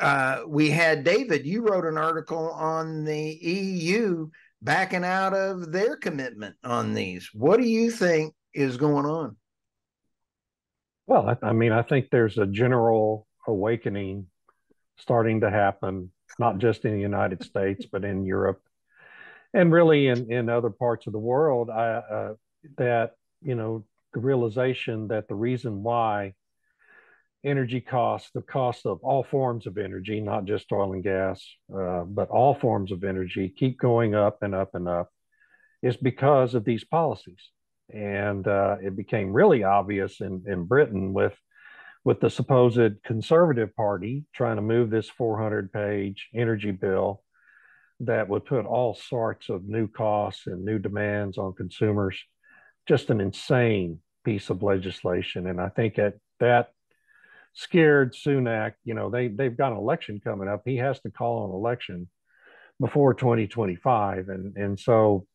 Uh, 0.00 0.40
we 0.48 0.70
had 0.70 1.04
David, 1.04 1.46
you 1.46 1.62
wrote 1.62 1.84
an 1.84 1.96
article 1.96 2.50
on 2.50 3.04
the 3.04 3.38
EU 3.40 4.28
backing 4.64 5.04
out 5.04 5.34
of 5.34 5.70
their 5.70 5.96
commitment 5.96 6.56
on 6.64 6.94
these. 6.94 7.30
What 7.34 7.60
do 7.60 7.68
you 7.68 7.90
think 7.90 8.34
is 8.54 8.78
going 8.78 9.04
on? 9.04 9.36
Well, 11.06 11.28
I, 11.28 11.48
I 11.48 11.52
mean, 11.52 11.70
I 11.70 11.82
think 11.82 12.08
there's 12.10 12.38
a 12.38 12.46
general 12.46 13.26
awakening 13.46 14.26
starting 14.96 15.42
to 15.42 15.50
happen, 15.50 16.10
not 16.38 16.58
just 16.58 16.86
in 16.86 16.94
the 16.94 17.00
United 17.00 17.44
States, 17.44 17.84
but 17.84 18.04
in 18.04 18.24
Europe 18.24 18.62
and 19.52 19.70
really 19.70 20.08
in, 20.08 20.32
in 20.32 20.48
other 20.48 20.70
parts 20.70 21.06
of 21.06 21.12
the 21.12 21.18
world. 21.18 21.68
I, 21.68 21.84
uh, 21.84 22.34
that, 22.78 23.12
you 23.42 23.54
know, 23.54 23.84
the 24.14 24.20
realization 24.20 25.08
that 25.08 25.28
the 25.28 25.34
reason 25.34 25.82
why 25.82 26.34
energy 27.44 27.80
costs, 27.80 28.30
the 28.34 28.42
cost 28.42 28.86
of 28.86 29.00
all 29.02 29.22
forms 29.22 29.66
of 29.66 29.78
energy, 29.78 30.20
not 30.20 30.44
just 30.44 30.72
oil 30.72 30.92
and 30.92 31.04
gas, 31.04 31.44
uh, 31.74 32.02
but 32.02 32.30
all 32.30 32.54
forms 32.54 32.90
of 32.92 33.04
energy, 33.04 33.48
keep 33.48 33.78
going 33.78 34.14
up 34.14 34.42
and 34.42 34.54
up 34.54 34.74
and 34.74 34.88
up, 34.88 35.10
is 35.82 35.96
because 35.96 36.54
of 36.54 36.64
these 36.64 36.84
policies. 36.84 37.50
And 37.92 38.46
uh, 38.48 38.76
it 38.82 38.96
became 38.96 39.32
really 39.32 39.62
obvious 39.62 40.20
in, 40.20 40.44
in 40.46 40.64
Britain 40.64 41.12
with 41.12 41.34
with 42.04 42.20
the 42.20 42.28
supposed 42.28 43.02
conservative 43.02 43.74
party 43.74 44.24
trying 44.34 44.56
to 44.56 44.62
move 44.62 44.90
this 44.90 45.08
400 45.08 45.72
page 45.72 46.28
energy 46.34 46.70
bill 46.70 47.22
that 48.00 48.28
would 48.28 48.44
put 48.44 48.66
all 48.66 48.94
sorts 48.94 49.48
of 49.48 49.64
new 49.64 49.88
costs 49.88 50.46
and 50.46 50.64
new 50.64 50.78
demands 50.78 51.38
on 51.38 51.54
consumers 51.54 52.22
just 52.86 53.08
an 53.08 53.20
insane 53.20 54.00
piece 54.24 54.50
of 54.50 54.62
legislation 54.62 55.46
and 55.46 55.60
i 55.60 55.68
think 55.68 55.94
that 55.94 56.14
that 56.40 56.72
scared 57.54 58.12
Sunak. 58.14 58.74
You 58.84 58.94
know, 58.94 59.08
they 59.08 59.28
they've 59.28 59.56
got 59.56 59.72
an 59.72 59.78
election 59.78 60.20
coming 60.22 60.48
up. 60.48 60.62
He 60.64 60.76
has 60.76 61.00
to 61.00 61.10
call 61.10 61.46
an 61.46 61.52
election 61.52 62.08
before 62.80 63.14
2025, 63.14 64.28
and 64.28 64.56
and 64.56 64.78
so, 64.78 65.26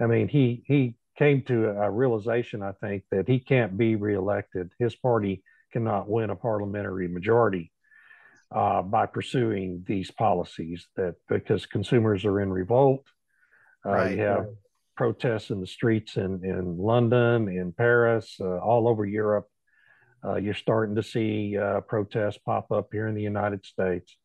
I 0.00 0.06
mean, 0.06 0.28
he 0.28 0.64
he 0.66 0.96
came 1.16 1.42
to 1.42 1.68
a 1.68 1.90
realization, 1.90 2.62
I 2.62 2.72
think, 2.72 3.04
that 3.10 3.28
he 3.28 3.38
can't 3.38 3.76
be 3.76 3.96
reelected. 3.96 4.72
His 4.78 4.96
party 4.96 5.44
cannot 5.72 6.08
win 6.08 6.30
a 6.30 6.36
parliamentary 6.36 7.08
majority 7.08 7.70
uh, 8.50 8.82
by 8.82 9.06
pursuing 9.06 9.84
these 9.86 10.10
policies. 10.10 10.88
That 10.96 11.14
because 11.28 11.66
consumers 11.66 12.24
are 12.24 12.40
in 12.40 12.50
revolt. 12.50 13.06
Uh, 13.84 13.90
right. 13.90 14.16
You 14.16 14.22
have 14.22 14.46
protests 14.96 15.50
in 15.50 15.60
the 15.60 15.66
streets 15.66 16.16
in 16.16 16.44
in 16.44 16.78
London, 16.78 17.48
in 17.48 17.72
Paris, 17.72 18.36
uh, 18.40 18.58
all 18.58 18.88
over 18.88 19.04
Europe 19.04 19.48
uh, 20.24 20.36
you're 20.36 20.54
starting 20.54 20.94
to 20.96 21.02
see 21.02 21.58
uh, 21.58 21.80
protests 21.80 22.38
pop 22.38 22.70
up 22.70 22.88
here 22.92 23.08
in 23.08 23.14
the 23.14 23.22
United 23.22 23.64
States. 23.66 24.16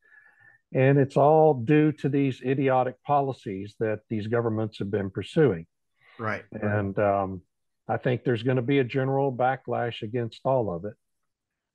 And 0.74 0.98
it's 0.98 1.18
all 1.18 1.54
due 1.54 1.92
to 1.94 2.10
these 2.10 2.42
idiotic 2.46 3.02
policies 3.04 3.76
that 3.80 4.02
these 4.10 4.28
governments 4.28 4.80
have 4.80 4.92
been 4.92 5.10
pursuing. 5.10 5.66
Right. 6.20 6.44
And 6.52 6.98
um, 7.00 7.42
I 7.88 7.98
think 7.98 8.24
there's 8.24 8.44
going 8.44 8.58
to 8.58 8.62
be 8.62 8.80
a 8.80 8.84
general 8.84 9.32
backlash 9.32 10.02
against 10.02 10.42
all 10.44 10.74
of 10.74 10.86
it. 10.86 10.94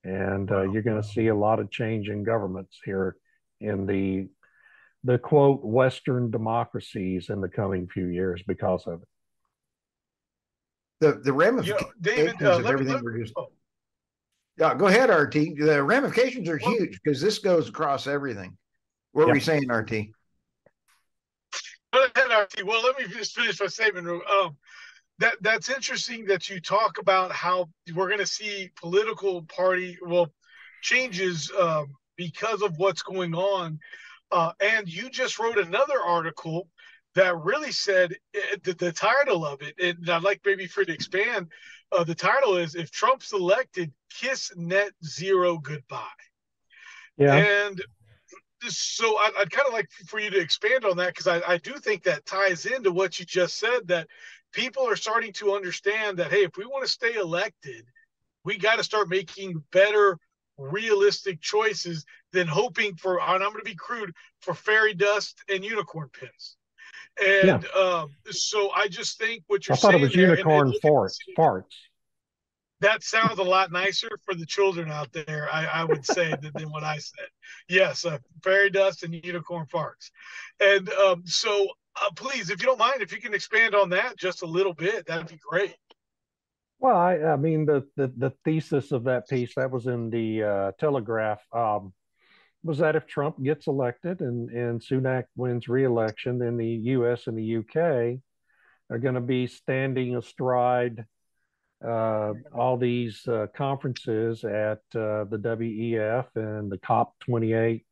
And 0.04 0.50
uh, 0.50 0.62
you're 0.62 0.82
going 0.82 1.00
to 1.00 1.08
see 1.08 1.28
a 1.28 1.34
lot 1.34 1.58
of 1.58 1.70
change 1.70 2.08
in 2.08 2.22
governments 2.24 2.78
here 2.84 3.16
in 3.60 3.86
the 3.86 4.28
the 5.04 5.18
quote 5.18 5.64
Western 5.64 6.30
democracies 6.30 7.28
in 7.28 7.40
the 7.40 7.48
coming 7.48 7.88
few 7.88 8.06
years 8.06 8.40
because 8.46 8.86
of 8.86 9.02
it. 9.02 9.08
The 11.00 11.20
the 11.24 11.32
ramifications 11.32 11.92
you 12.04 12.12
know, 12.12 12.26
David, 12.26 12.42
uh, 12.42 12.58
of 12.58 12.66
everything 12.66 12.96
me, 12.96 13.00
we're 13.02 13.18
just. 13.18 13.32
Oh. 13.36 13.48
Yeah, 14.58 14.74
go 14.74 14.86
ahead, 14.86 15.08
RT. 15.08 15.32
The 15.58 15.82
ramifications 15.82 16.48
are 16.48 16.58
huge 16.58 17.00
because 17.02 17.20
this 17.20 17.38
goes 17.38 17.68
across 17.68 18.06
everything. 18.06 18.56
What 19.12 19.22
yeah. 19.22 19.28
were 19.28 19.34
you 19.34 19.40
saying, 19.40 19.68
RT? 19.68 19.90
Go 21.92 22.06
ahead, 22.14 22.30
RT. 22.30 22.66
Well, 22.66 22.82
let 22.82 22.98
me 22.98 23.06
just 23.06 23.34
finish 23.34 23.60
my 23.60 23.66
statement. 23.66 24.06
Um, 24.08 24.56
that 25.18 25.36
that's 25.40 25.68
interesting 25.68 26.24
that 26.26 26.50
you 26.50 26.60
talk 26.60 26.98
about 26.98 27.32
how 27.32 27.68
we're 27.94 28.08
going 28.08 28.18
to 28.18 28.26
see 28.26 28.70
political 28.76 29.42
party 29.42 29.98
well 30.02 30.32
changes 30.82 31.50
um, 31.60 31.94
because 32.16 32.62
of 32.62 32.76
what's 32.78 33.02
going 33.02 33.34
on. 33.34 33.78
Uh, 34.30 34.52
and 34.60 34.88
you 34.88 35.10
just 35.10 35.38
wrote 35.38 35.58
another 35.58 36.00
article 36.04 36.66
that 37.14 37.36
really 37.42 37.72
said 37.72 38.14
uh, 38.34 38.56
the, 38.64 38.74
the, 38.74 38.92
title 38.92 39.44
of 39.44 39.60
it, 39.62 39.74
and 39.78 40.08
I'd 40.08 40.22
like 40.22 40.40
maybe 40.44 40.66
for 40.66 40.80
you 40.80 40.86
to 40.86 40.92
expand. 40.92 41.48
Uh, 41.90 42.04
the 42.04 42.14
title 42.14 42.56
is 42.56 42.74
"If 42.74 42.90
Trump's 42.90 43.32
elected, 43.32 43.92
Kiss 44.10 44.52
Net 44.56 44.92
Zero 45.04 45.58
Goodbye." 45.58 46.06
Yeah. 47.16 47.34
And 47.34 47.82
so 48.68 49.16
I, 49.18 49.30
would 49.38 49.50
kind 49.50 49.66
of 49.66 49.74
like 49.74 49.90
for 50.06 50.18
you 50.18 50.30
to 50.30 50.40
expand 50.40 50.84
on 50.84 50.96
that 50.98 51.08
because 51.08 51.26
I, 51.26 51.42
I 51.46 51.58
do 51.58 51.74
think 51.74 52.04
that 52.04 52.24
ties 52.24 52.66
into 52.66 52.92
what 52.92 53.18
you 53.18 53.26
just 53.26 53.58
said 53.58 53.88
that 53.88 54.08
people 54.52 54.88
are 54.88 54.96
starting 54.96 55.32
to 55.34 55.54
understand 55.54 56.18
that 56.18 56.30
hey, 56.30 56.44
if 56.44 56.56
we 56.56 56.64
want 56.64 56.84
to 56.84 56.90
stay 56.90 57.14
elected, 57.14 57.84
we 58.44 58.56
got 58.56 58.76
to 58.76 58.84
start 58.84 59.08
making 59.08 59.62
better 59.72 60.18
realistic 60.58 61.40
choices 61.40 62.04
than 62.32 62.46
hoping 62.46 62.94
for 62.94 63.20
and 63.20 63.42
i'm 63.42 63.50
going 63.50 63.64
to 63.64 63.70
be 63.70 63.74
crude 63.74 64.12
for 64.40 64.54
fairy 64.54 64.94
dust 64.94 65.42
and 65.48 65.64
unicorn 65.64 66.08
piss 66.12 66.56
and 67.20 67.62
yeah. 67.64 67.80
um, 67.80 68.10
so 68.30 68.70
i 68.74 68.88
just 68.88 69.18
think 69.18 69.42
what 69.46 69.66
you're 69.66 69.74
I 69.74 69.78
thought 69.78 69.94
it 69.94 70.00
was 70.00 70.14
unicorn 70.14 70.68
and 70.68 70.80
farts 70.82 71.16
farts. 71.36 71.64
That 72.80 73.04
sounds 73.04 73.38
a 73.38 73.44
lot 73.44 73.70
nicer 73.70 74.08
for 74.24 74.34
the 74.34 74.46
children 74.46 74.90
out 74.90 75.12
there 75.12 75.48
i, 75.52 75.66
I 75.66 75.84
would 75.84 76.04
say 76.04 76.30
than, 76.30 76.52
than 76.54 76.70
what 76.70 76.84
i 76.84 76.98
said. 76.98 77.26
Yes 77.68 78.04
uh, 78.04 78.18
fairy 78.42 78.70
dust 78.70 79.02
and 79.02 79.14
unicorn 79.14 79.66
farts. 79.66 80.10
And 80.60 80.88
um, 80.90 81.22
so 81.26 81.68
uh, 81.96 82.10
please 82.16 82.50
if 82.50 82.60
you 82.60 82.66
don't 82.66 82.78
mind 82.78 83.02
if 83.02 83.12
you 83.12 83.20
can 83.20 83.34
expand 83.34 83.74
on 83.74 83.90
that 83.90 84.16
just 84.16 84.42
a 84.42 84.46
little 84.46 84.74
bit 84.74 85.06
that'd 85.06 85.28
be 85.28 85.38
great. 85.48 85.76
Well, 86.82 86.96
I, 86.96 87.14
I 87.18 87.36
mean, 87.36 87.64
the, 87.64 87.86
the, 87.96 88.12
the 88.16 88.32
thesis 88.44 88.90
of 88.90 89.04
that 89.04 89.28
piece 89.28 89.54
that 89.54 89.70
was 89.70 89.86
in 89.86 90.10
the 90.10 90.42
uh, 90.42 90.72
Telegraph 90.80 91.40
um, 91.52 91.92
was 92.64 92.78
that 92.78 92.96
if 92.96 93.06
Trump 93.06 93.42
gets 93.42 93.66
elected 93.66 94.20
and, 94.20 94.50
and 94.50 94.80
Sunak 94.80 95.24
wins 95.36 95.68
re-election, 95.68 96.38
then 96.38 96.56
the 96.56 96.66
U.S. 96.66 97.26
and 97.26 97.36
the 97.36 97.42
U.K. 97.42 98.20
are 98.90 98.98
going 98.98 99.14
to 99.14 99.20
be 99.20 99.46
standing 99.46 100.16
astride 100.16 101.04
uh, 101.84 102.32
all 102.54 102.76
these 102.76 103.26
uh, 103.26 103.46
conferences 103.56 104.44
at 104.44 104.80
uh, 104.94 105.24
the 105.24 105.38
WEF 105.42 106.26
and 106.36 106.70
the 106.70 106.78
COP28, 106.78 107.84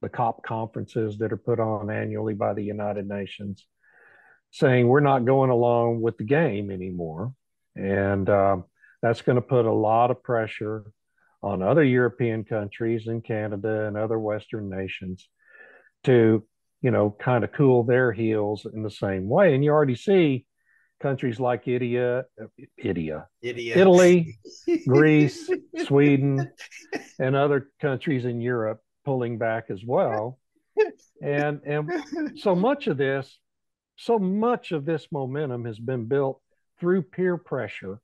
the 0.00 0.08
COP 0.08 0.42
conferences 0.42 1.18
that 1.18 1.32
are 1.32 1.36
put 1.36 1.60
on 1.60 1.88
annually 1.90 2.34
by 2.34 2.52
the 2.52 2.64
United 2.64 3.06
Nations, 3.06 3.64
saying 4.50 4.88
we're 4.88 5.00
not 5.00 5.24
going 5.24 5.50
along 5.50 6.00
with 6.00 6.18
the 6.18 6.24
game 6.24 6.70
anymore 6.72 7.32
and 7.76 8.28
um, 8.28 8.64
that's 9.00 9.22
going 9.22 9.36
to 9.36 9.42
put 9.42 9.64
a 9.64 9.72
lot 9.72 10.10
of 10.10 10.22
pressure 10.22 10.84
on 11.42 11.62
other 11.62 11.82
European 11.82 12.44
countries 12.44 13.06
and 13.06 13.24
Canada 13.24 13.86
and 13.86 13.96
other 13.96 14.18
Western 14.18 14.68
nations 14.68 15.28
to, 16.04 16.44
you 16.80 16.90
know, 16.90 17.16
kind 17.20 17.44
of 17.44 17.52
cool 17.52 17.82
their 17.82 18.12
heels 18.12 18.66
in 18.72 18.82
the 18.82 18.90
same 18.90 19.28
way. 19.28 19.54
And 19.54 19.64
you 19.64 19.70
already 19.70 19.96
see 19.96 20.46
countries 21.00 21.40
like 21.40 21.66
India, 21.66 22.24
uh, 22.40 22.46
India, 22.78 23.26
India. 23.42 23.76
Italy, 23.76 24.38
Greece, 24.86 25.50
Sweden, 25.84 26.50
and 27.18 27.34
other 27.36 27.70
countries 27.80 28.24
in 28.24 28.40
Europe 28.40 28.80
pulling 29.04 29.36
back 29.38 29.64
as 29.68 29.82
well. 29.84 30.38
And 31.20 31.60
and 31.66 32.38
so 32.38 32.54
much 32.54 32.86
of 32.86 32.96
this, 32.96 33.38
so 33.96 34.18
much 34.18 34.72
of 34.72 34.84
this 34.84 35.08
momentum 35.12 35.64
has 35.64 35.78
been 35.78 36.06
built 36.06 36.40
through 36.80 37.02
peer 37.02 37.36
pressure 37.36 38.00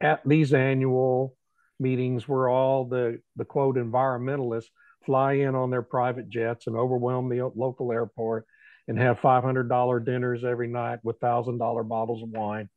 at 0.00 0.20
these 0.26 0.54
annual 0.54 1.36
meetings 1.80 2.28
where 2.28 2.48
all 2.48 2.84
the, 2.84 3.20
the 3.36 3.44
quote 3.44 3.76
environmentalists 3.76 4.68
fly 5.04 5.34
in 5.34 5.54
on 5.54 5.70
their 5.70 5.82
private 5.82 6.28
jets 6.28 6.66
and 6.66 6.76
overwhelm 6.76 7.28
the 7.28 7.50
local 7.56 7.92
airport 7.92 8.46
and 8.86 8.98
have 8.98 9.20
$500 9.20 10.04
dinners 10.04 10.44
every 10.44 10.68
night 10.68 10.98
with 11.02 11.20
$1,000 11.20 11.88
bottles 11.88 12.22
of 12.22 12.28
wine, 12.28 12.68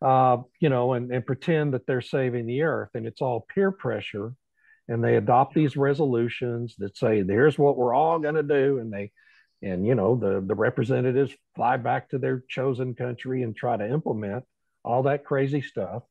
uh, 0.00 0.38
you 0.60 0.68
know, 0.68 0.94
and, 0.94 1.12
and 1.12 1.26
pretend 1.26 1.74
that 1.74 1.86
they're 1.86 2.00
saving 2.00 2.46
the 2.46 2.62
earth. 2.62 2.90
And 2.94 3.06
it's 3.06 3.22
all 3.22 3.46
peer 3.54 3.70
pressure. 3.70 4.32
And 4.88 5.02
they 5.02 5.16
adopt 5.16 5.54
these 5.54 5.76
resolutions 5.76 6.74
that 6.78 6.96
say, 6.96 7.22
there's 7.22 7.58
what 7.58 7.76
we're 7.76 7.94
all 7.94 8.18
going 8.18 8.34
to 8.34 8.42
do. 8.42 8.78
And 8.78 8.92
they 8.92 9.12
and 9.62 9.86
you 9.86 9.94
know 9.94 10.16
the 10.16 10.44
the 10.44 10.54
representatives 10.54 11.32
fly 11.54 11.76
back 11.76 12.10
to 12.10 12.18
their 12.18 12.42
chosen 12.48 12.94
country 12.94 13.42
and 13.42 13.56
try 13.56 13.76
to 13.76 13.88
implement 13.88 14.44
all 14.84 15.04
that 15.04 15.24
crazy 15.24 15.62
stuff 15.62 16.02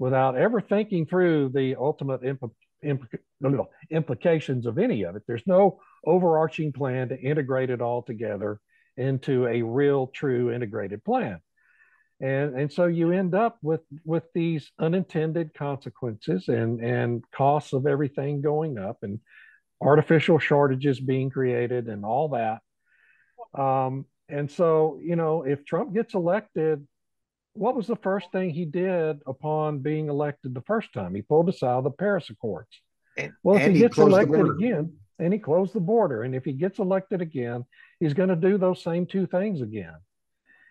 without 0.00 0.34
ever 0.34 0.62
thinking 0.62 1.04
through 1.04 1.50
the 1.50 1.76
ultimate 1.76 2.22
impl- 2.22 2.54
impl- 2.82 3.66
implications 3.90 4.64
of 4.64 4.78
any 4.78 5.02
of 5.02 5.14
it. 5.14 5.22
There's 5.26 5.46
no 5.46 5.78
overarching 6.06 6.72
plan 6.72 7.10
to 7.10 7.20
integrate 7.20 7.68
it 7.68 7.82
all 7.82 8.02
together 8.02 8.60
into 8.96 9.46
a 9.46 9.60
real 9.62 10.06
true 10.06 10.52
integrated 10.52 11.04
plan. 11.04 11.38
And 12.22 12.58
and 12.58 12.72
so 12.72 12.86
you 12.86 13.12
end 13.12 13.34
up 13.34 13.58
with 13.62 13.82
with 14.04 14.24
these 14.34 14.72
unintended 14.78 15.52
consequences 15.54 16.48
and 16.48 16.80
and 16.80 17.22
costs 17.30 17.72
of 17.74 17.86
everything 17.86 18.40
going 18.40 18.78
up 18.78 18.98
and 19.02 19.20
artificial 19.82 20.38
shortages 20.38 20.98
being 20.98 21.28
created 21.30 21.88
and 21.88 22.04
all 22.04 22.28
that. 22.30 22.60
Um, 23.58 24.06
and 24.30 24.50
so, 24.50 24.98
you 25.02 25.16
know, 25.16 25.42
if 25.42 25.64
Trump 25.64 25.94
gets 25.94 26.14
elected, 26.14 26.86
what 27.54 27.76
was 27.76 27.86
the 27.86 27.96
first 27.96 28.30
thing 28.32 28.50
he 28.50 28.64
did 28.64 29.20
upon 29.26 29.80
being 29.80 30.08
elected 30.08 30.54
the 30.54 30.62
first 30.62 30.92
time? 30.92 31.14
He 31.14 31.22
pulled 31.22 31.48
us 31.48 31.62
out 31.62 31.78
of 31.78 31.84
the 31.84 31.90
Paris 31.90 32.30
Accords. 32.30 32.80
And, 33.16 33.32
well, 33.42 33.56
if 33.56 33.66
he, 33.66 33.72
he 33.72 33.78
gets 33.80 33.98
elected 33.98 34.48
again, 34.48 34.92
and 35.18 35.32
he 35.32 35.38
closed 35.38 35.74
the 35.74 35.80
border, 35.80 36.22
and 36.22 36.34
if 36.34 36.44
he 36.44 36.52
gets 36.52 36.78
elected 36.78 37.20
again, 37.20 37.64
he's 37.98 38.14
going 38.14 38.28
to 38.28 38.36
do 38.36 38.56
those 38.56 38.82
same 38.82 39.06
two 39.06 39.26
things 39.26 39.60
again. 39.60 39.96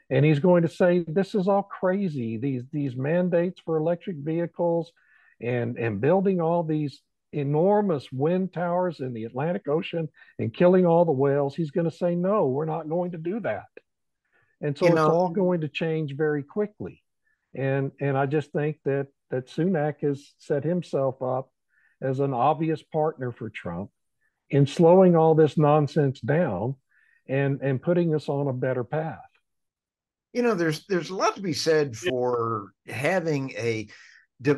And 0.10 0.26
he's 0.26 0.40
going 0.40 0.64
to 0.64 0.70
say, 0.70 1.06
"This 1.08 1.36
is 1.36 1.48
all 1.48 1.62
crazy. 1.62 2.38
These 2.38 2.64
these 2.72 2.96
mandates 2.96 3.62
for 3.64 3.78
electric 3.78 4.18
vehicles, 4.18 4.92
and 5.40 5.78
and 5.78 6.02
building 6.02 6.42
all 6.42 6.64
these 6.64 7.04
enormous 7.32 8.12
wind 8.12 8.54
towers 8.54 9.02
in 9.02 9.14
the 9.14 9.26
Atlantic 9.26 9.68
Ocean 9.68 10.10
and 10.40 10.54
killing 10.54 10.86
all 10.86 11.06
the 11.06 11.12
whales, 11.12 11.56
he's 11.56 11.72
going 11.72 11.90
to 11.90 11.96
say, 11.96 12.16
no, 12.16 12.48
we're 12.48 12.66
not 12.66 12.90
going 12.90 13.12
to 13.12 13.18
do 13.18 13.40
that. 13.42 13.66
And 14.62 14.78
so 14.78 14.86
you 14.86 14.92
it's 14.92 15.02
all 15.02 15.30
going 15.30 15.62
to 15.62 15.68
change 15.68 16.16
very 16.16 16.44
quickly. 16.44 17.02
And 17.56 17.92
and 18.00 18.18
I 18.18 18.26
just 18.26 18.52
think 18.52 18.78
that 18.86 19.08
that 19.32 19.48
Sunak 19.48 20.02
has 20.02 20.34
set 20.38 20.64
himself 20.64 21.22
up 21.22 21.50
as 22.02 22.20
an 22.20 22.34
obvious 22.34 22.82
partner 22.82 23.32
for 23.32 23.50
Trump 23.50 23.90
in 24.50 24.66
slowing 24.66 25.16
all 25.16 25.36
this 25.36 25.58
nonsense 25.58 26.20
down 26.20 26.76
and 27.28 27.62
and 27.62 27.82
putting 27.82 28.14
us 28.16 28.28
on 28.30 28.48
a 28.48 28.54
better 28.54 28.84
path. 28.84 29.20
You 30.34 30.42
know, 30.44 30.56
there's 30.56 30.86
there's 30.88 31.10
a 31.10 31.16
lot 31.16 31.36
to 31.36 31.42
be 31.42 31.54
said 31.54 31.96
for 31.96 32.72
having 32.88 33.52
a 33.52 33.88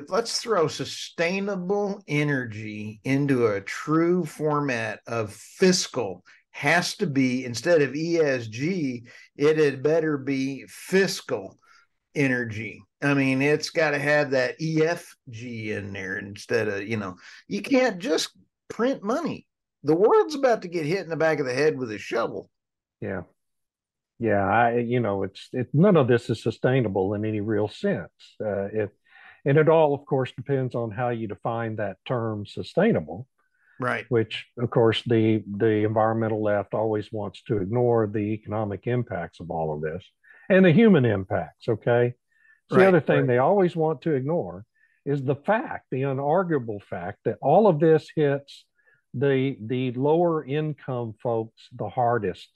let's 0.10 0.40
throw 0.40 0.68
sustainable 0.68 2.04
energy 2.08 3.00
into 3.04 3.48
a 3.48 3.62
true 3.62 4.26
format 4.26 5.00
of 5.08 5.34
fiscal 5.34 6.24
has 6.52 6.96
to 6.98 7.08
be 7.08 7.46
instead 7.46 7.82
of 7.82 7.92
ESG, 7.92 9.08
it 9.38 9.58
had 9.58 9.84
better 9.84 10.18
be 10.18 10.66
fiscal 10.68 11.58
energy. 12.14 12.84
I 13.02 13.14
mean, 13.14 13.42
it's 13.42 13.70
got 13.72 13.92
to 13.92 14.00
have 14.00 14.32
that 14.32 14.60
EFG 14.60 15.70
in 15.70 15.94
there 15.94 16.18
instead 16.18 16.68
of, 16.68 16.88
you 16.88 16.98
know, 16.98 17.16
you 17.48 17.62
can't 17.62 18.00
just 18.00 18.38
print 18.70 19.04
money. 19.04 19.48
The 19.84 19.96
world's 19.96 20.36
about 20.36 20.62
to 20.62 20.68
get 20.68 20.86
hit 20.86 21.00
in 21.00 21.10
the 21.10 21.16
back 21.16 21.40
of 21.40 21.46
the 21.46 21.54
head 21.54 21.78
with 21.78 21.92
a 21.92 21.98
shovel. 21.98 22.50
Yeah. 23.00 23.22
Yeah, 24.20 24.46
I 24.46 24.78
you 24.78 25.00
know, 25.00 25.24
it's 25.24 25.50
it 25.52 25.70
none 25.74 25.98
of 25.98 26.08
this 26.08 26.30
is 26.30 26.44
sustainable 26.44 27.16
in 27.16 27.26
any 27.26 27.42
real 27.42 27.68
sense. 27.68 28.12
Uh, 28.40 28.66
it 28.66 28.92
and 29.46 29.58
it 29.58 29.68
all 29.68 29.96
of 29.96 30.06
course 30.06 30.32
depends 30.34 30.76
on 30.76 30.92
how 30.92 31.10
you 31.10 31.28
define 31.28 31.78
that 31.78 31.98
term 32.06 32.46
sustainable 32.46 33.26
right 33.82 34.06
which 34.10 34.46
of 34.60 34.70
course 34.70 35.02
the 35.08 35.44
the 35.58 35.84
environmental 35.84 36.42
left 36.42 36.74
always 36.74 37.12
wants 37.12 37.42
to 37.44 37.58
ignore 37.58 38.08
the 38.08 38.20
economic 38.20 38.88
impacts 38.88 39.40
of 39.40 39.50
all 39.52 39.74
of 39.74 39.82
this 39.82 40.04
and 40.50 40.66
the 40.66 40.72
human 40.72 41.06
impacts 41.06 41.68
okay 41.68 42.14
so 42.70 42.78
right, 42.78 42.84
the 42.84 42.88
other 42.88 43.02
thing 43.02 43.20
right. 43.20 43.28
they 43.28 43.38
always 43.38 43.76
want 43.76 44.02
to 44.02 44.14
ignore 44.14 44.66
is 45.06 45.24
the 45.24 45.36
fact 45.36 45.86
the 45.92 46.04
unarguable 46.04 46.82
fact 46.84 47.20
that 47.26 47.38
all 47.42 47.68
of 47.68 47.80
this 47.80 48.08
hits 48.16 48.66
the 49.14 49.58
the 49.66 49.92
lower 49.94 50.46
income 50.46 51.14
folks 51.22 51.68
the 51.76 51.90
hardest 51.90 52.50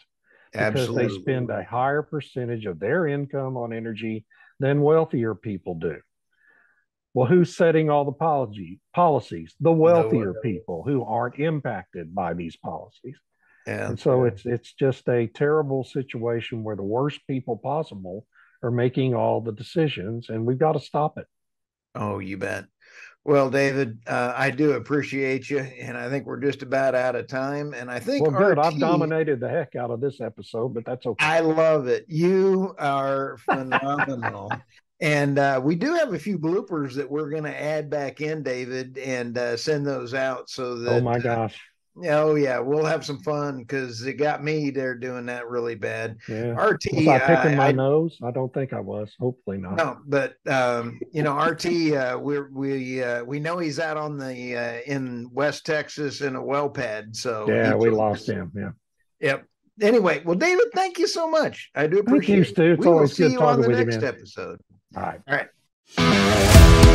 because 0.51 0.81
Absolutely. 0.81 1.07
they 1.07 1.21
spend 1.21 1.49
a 1.49 1.63
higher 1.63 2.01
percentage 2.01 2.65
of 2.65 2.79
their 2.79 3.07
income 3.07 3.57
on 3.57 3.73
energy 3.73 4.25
than 4.59 4.81
wealthier 4.81 5.35
people 5.35 5.75
do. 5.75 5.97
Well, 7.15 7.27
who's 7.27 7.55
setting 7.55 7.89
all 7.89 8.03
the 8.03 8.11
policy 8.11 8.81
policies? 8.93 9.55
The 9.61 9.71
wealthier 9.71 10.33
No, 10.33 10.41
people 10.43 10.83
who 10.85 11.05
aren't 11.05 11.39
impacted 11.39 12.13
by 12.13 12.33
these 12.33 12.57
policies. 12.57 13.15
Yeah. 13.65 13.87
And 13.87 13.97
so 13.97 14.25
it's 14.25 14.45
it's 14.45 14.73
just 14.73 15.07
a 15.07 15.27
terrible 15.27 15.85
situation 15.85 16.61
where 16.61 16.75
the 16.75 16.83
worst 16.83 17.21
people 17.25 17.57
possible 17.57 18.27
are 18.61 18.69
making 18.69 19.15
all 19.15 19.39
the 19.39 19.53
decisions, 19.53 20.29
and 20.29 20.45
we've 20.45 20.59
got 20.59 20.73
to 20.73 20.79
stop 20.79 21.17
it. 21.17 21.25
Oh, 21.95 22.19
you 22.19 22.37
bet. 22.37 22.65
Well, 23.25 23.49
David, 23.49 23.97
uh, 24.05 24.33
I 24.35 24.51
do 24.51 24.73
appreciate 24.73 25.49
you, 25.49 25.57
and 25.57 25.97
I 25.97 26.09
think 26.09 26.27
we're 26.27 26.39
just 26.39 26.61
about 26.61 26.93
out 26.93 27.15
of 27.15 27.27
time. 27.27 27.73
And 27.73 27.89
I 27.89 27.99
think 27.99 28.21
Well, 28.21 28.31
good. 28.31 28.59
RT 28.59 28.65
I've 28.65 28.79
dominated 28.79 29.39
the 29.39 29.49
heck 29.49 29.75
out 29.75 29.89
of 29.89 29.99
this 29.99 30.21
episode, 30.21 30.75
but 30.75 30.85
that's 30.85 31.07
okay. 31.07 31.25
I 31.25 31.39
love 31.39 31.87
it. 31.87 32.05
You 32.07 32.75
are 32.77 33.37
phenomenal. 33.37 34.51
and 35.01 35.39
uh, 35.39 35.59
we 35.63 35.73
do 35.73 35.95
have 35.95 36.13
a 36.13 36.19
few 36.19 36.37
bloopers 36.37 36.93
that 36.93 37.09
we're 37.09 37.31
going 37.31 37.45
to 37.45 37.61
add 37.61 37.89
back 37.89 38.21
in, 38.21 38.43
David, 38.43 38.99
and 38.99 39.35
uh, 39.35 39.57
send 39.57 39.87
those 39.87 40.13
out 40.13 40.47
so 40.47 40.75
that. 40.75 40.91
oh 40.91 41.01
my 41.01 41.17
gosh. 41.17 41.59
Oh 42.03 42.35
yeah, 42.35 42.59
we'll 42.59 42.83
have 42.83 43.05
some 43.05 43.19
fun 43.19 43.59
because 43.59 44.05
it 44.05 44.13
got 44.13 44.43
me 44.43 44.69
there 44.69 44.95
doing 44.95 45.25
that 45.27 45.47
really 45.47 45.75
bad. 45.75 46.17
Yeah. 46.27 46.51
RT, 46.51 46.87
Was 46.91 47.07
I 47.07 47.19
picking 47.19 47.53
uh, 47.53 47.57
my 47.57 47.67
I- 47.67 47.71
nose? 47.71 48.17
I 48.21 48.31
don't 48.31 48.53
think 48.53 48.73
I 48.73 48.81
was. 48.81 49.15
Hopefully 49.17 49.57
not. 49.57 49.77
No, 49.77 49.99
but 50.05 50.35
um, 50.47 50.99
you 51.13 51.23
know, 51.23 51.37
RT, 51.37 51.65
uh, 51.93 52.19
we're 52.19 52.49
we 52.51 53.01
uh, 53.01 53.23
we 53.23 53.39
know 53.39 53.57
he's 53.59 53.79
out 53.79 53.95
on 53.95 54.17
the 54.17 54.57
uh, 54.57 54.79
in 54.91 55.29
West 55.31 55.65
Texas 55.65 56.19
in 56.21 56.35
a 56.35 56.43
well 56.43 56.69
pad. 56.69 57.15
So 57.15 57.45
yeah, 57.47 57.73
we 57.75 57.89
lost 57.89 58.27
him. 58.27 58.51
Yeah. 58.53 58.71
Yep. 59.21 59.45
Anyway, 59.81 60.21
well, 60.25 60.35
David, 60.37 60.65
thank 60.73 60.97
you 60.99 61.07
so 61.07 61.29
much. 61.29 61.69
I 61.75 61.87
do 61.87 61.97
Thank 61.97 62.07
appreciate 62.07 62.35
you, 62.35 62.41
it. 62.43 62.47
Stu. 62.47 62.71
It's 62.73 62.79
we 62.79 62.87
will 62.87 62.93
always 62.95 63.13
see 63.13 63.23
good 63.23 63.31
you 63.33 63.41
on 63.41 63.61
the 63.61 63.67
with 63.69 63.79
you, 63.79 63.85
next 63.85 64.03
episode. 64.03 64.59
All 64.95 65.03
right. 65.03 65.21
All 65.27 65.37
right. 65.37 66.94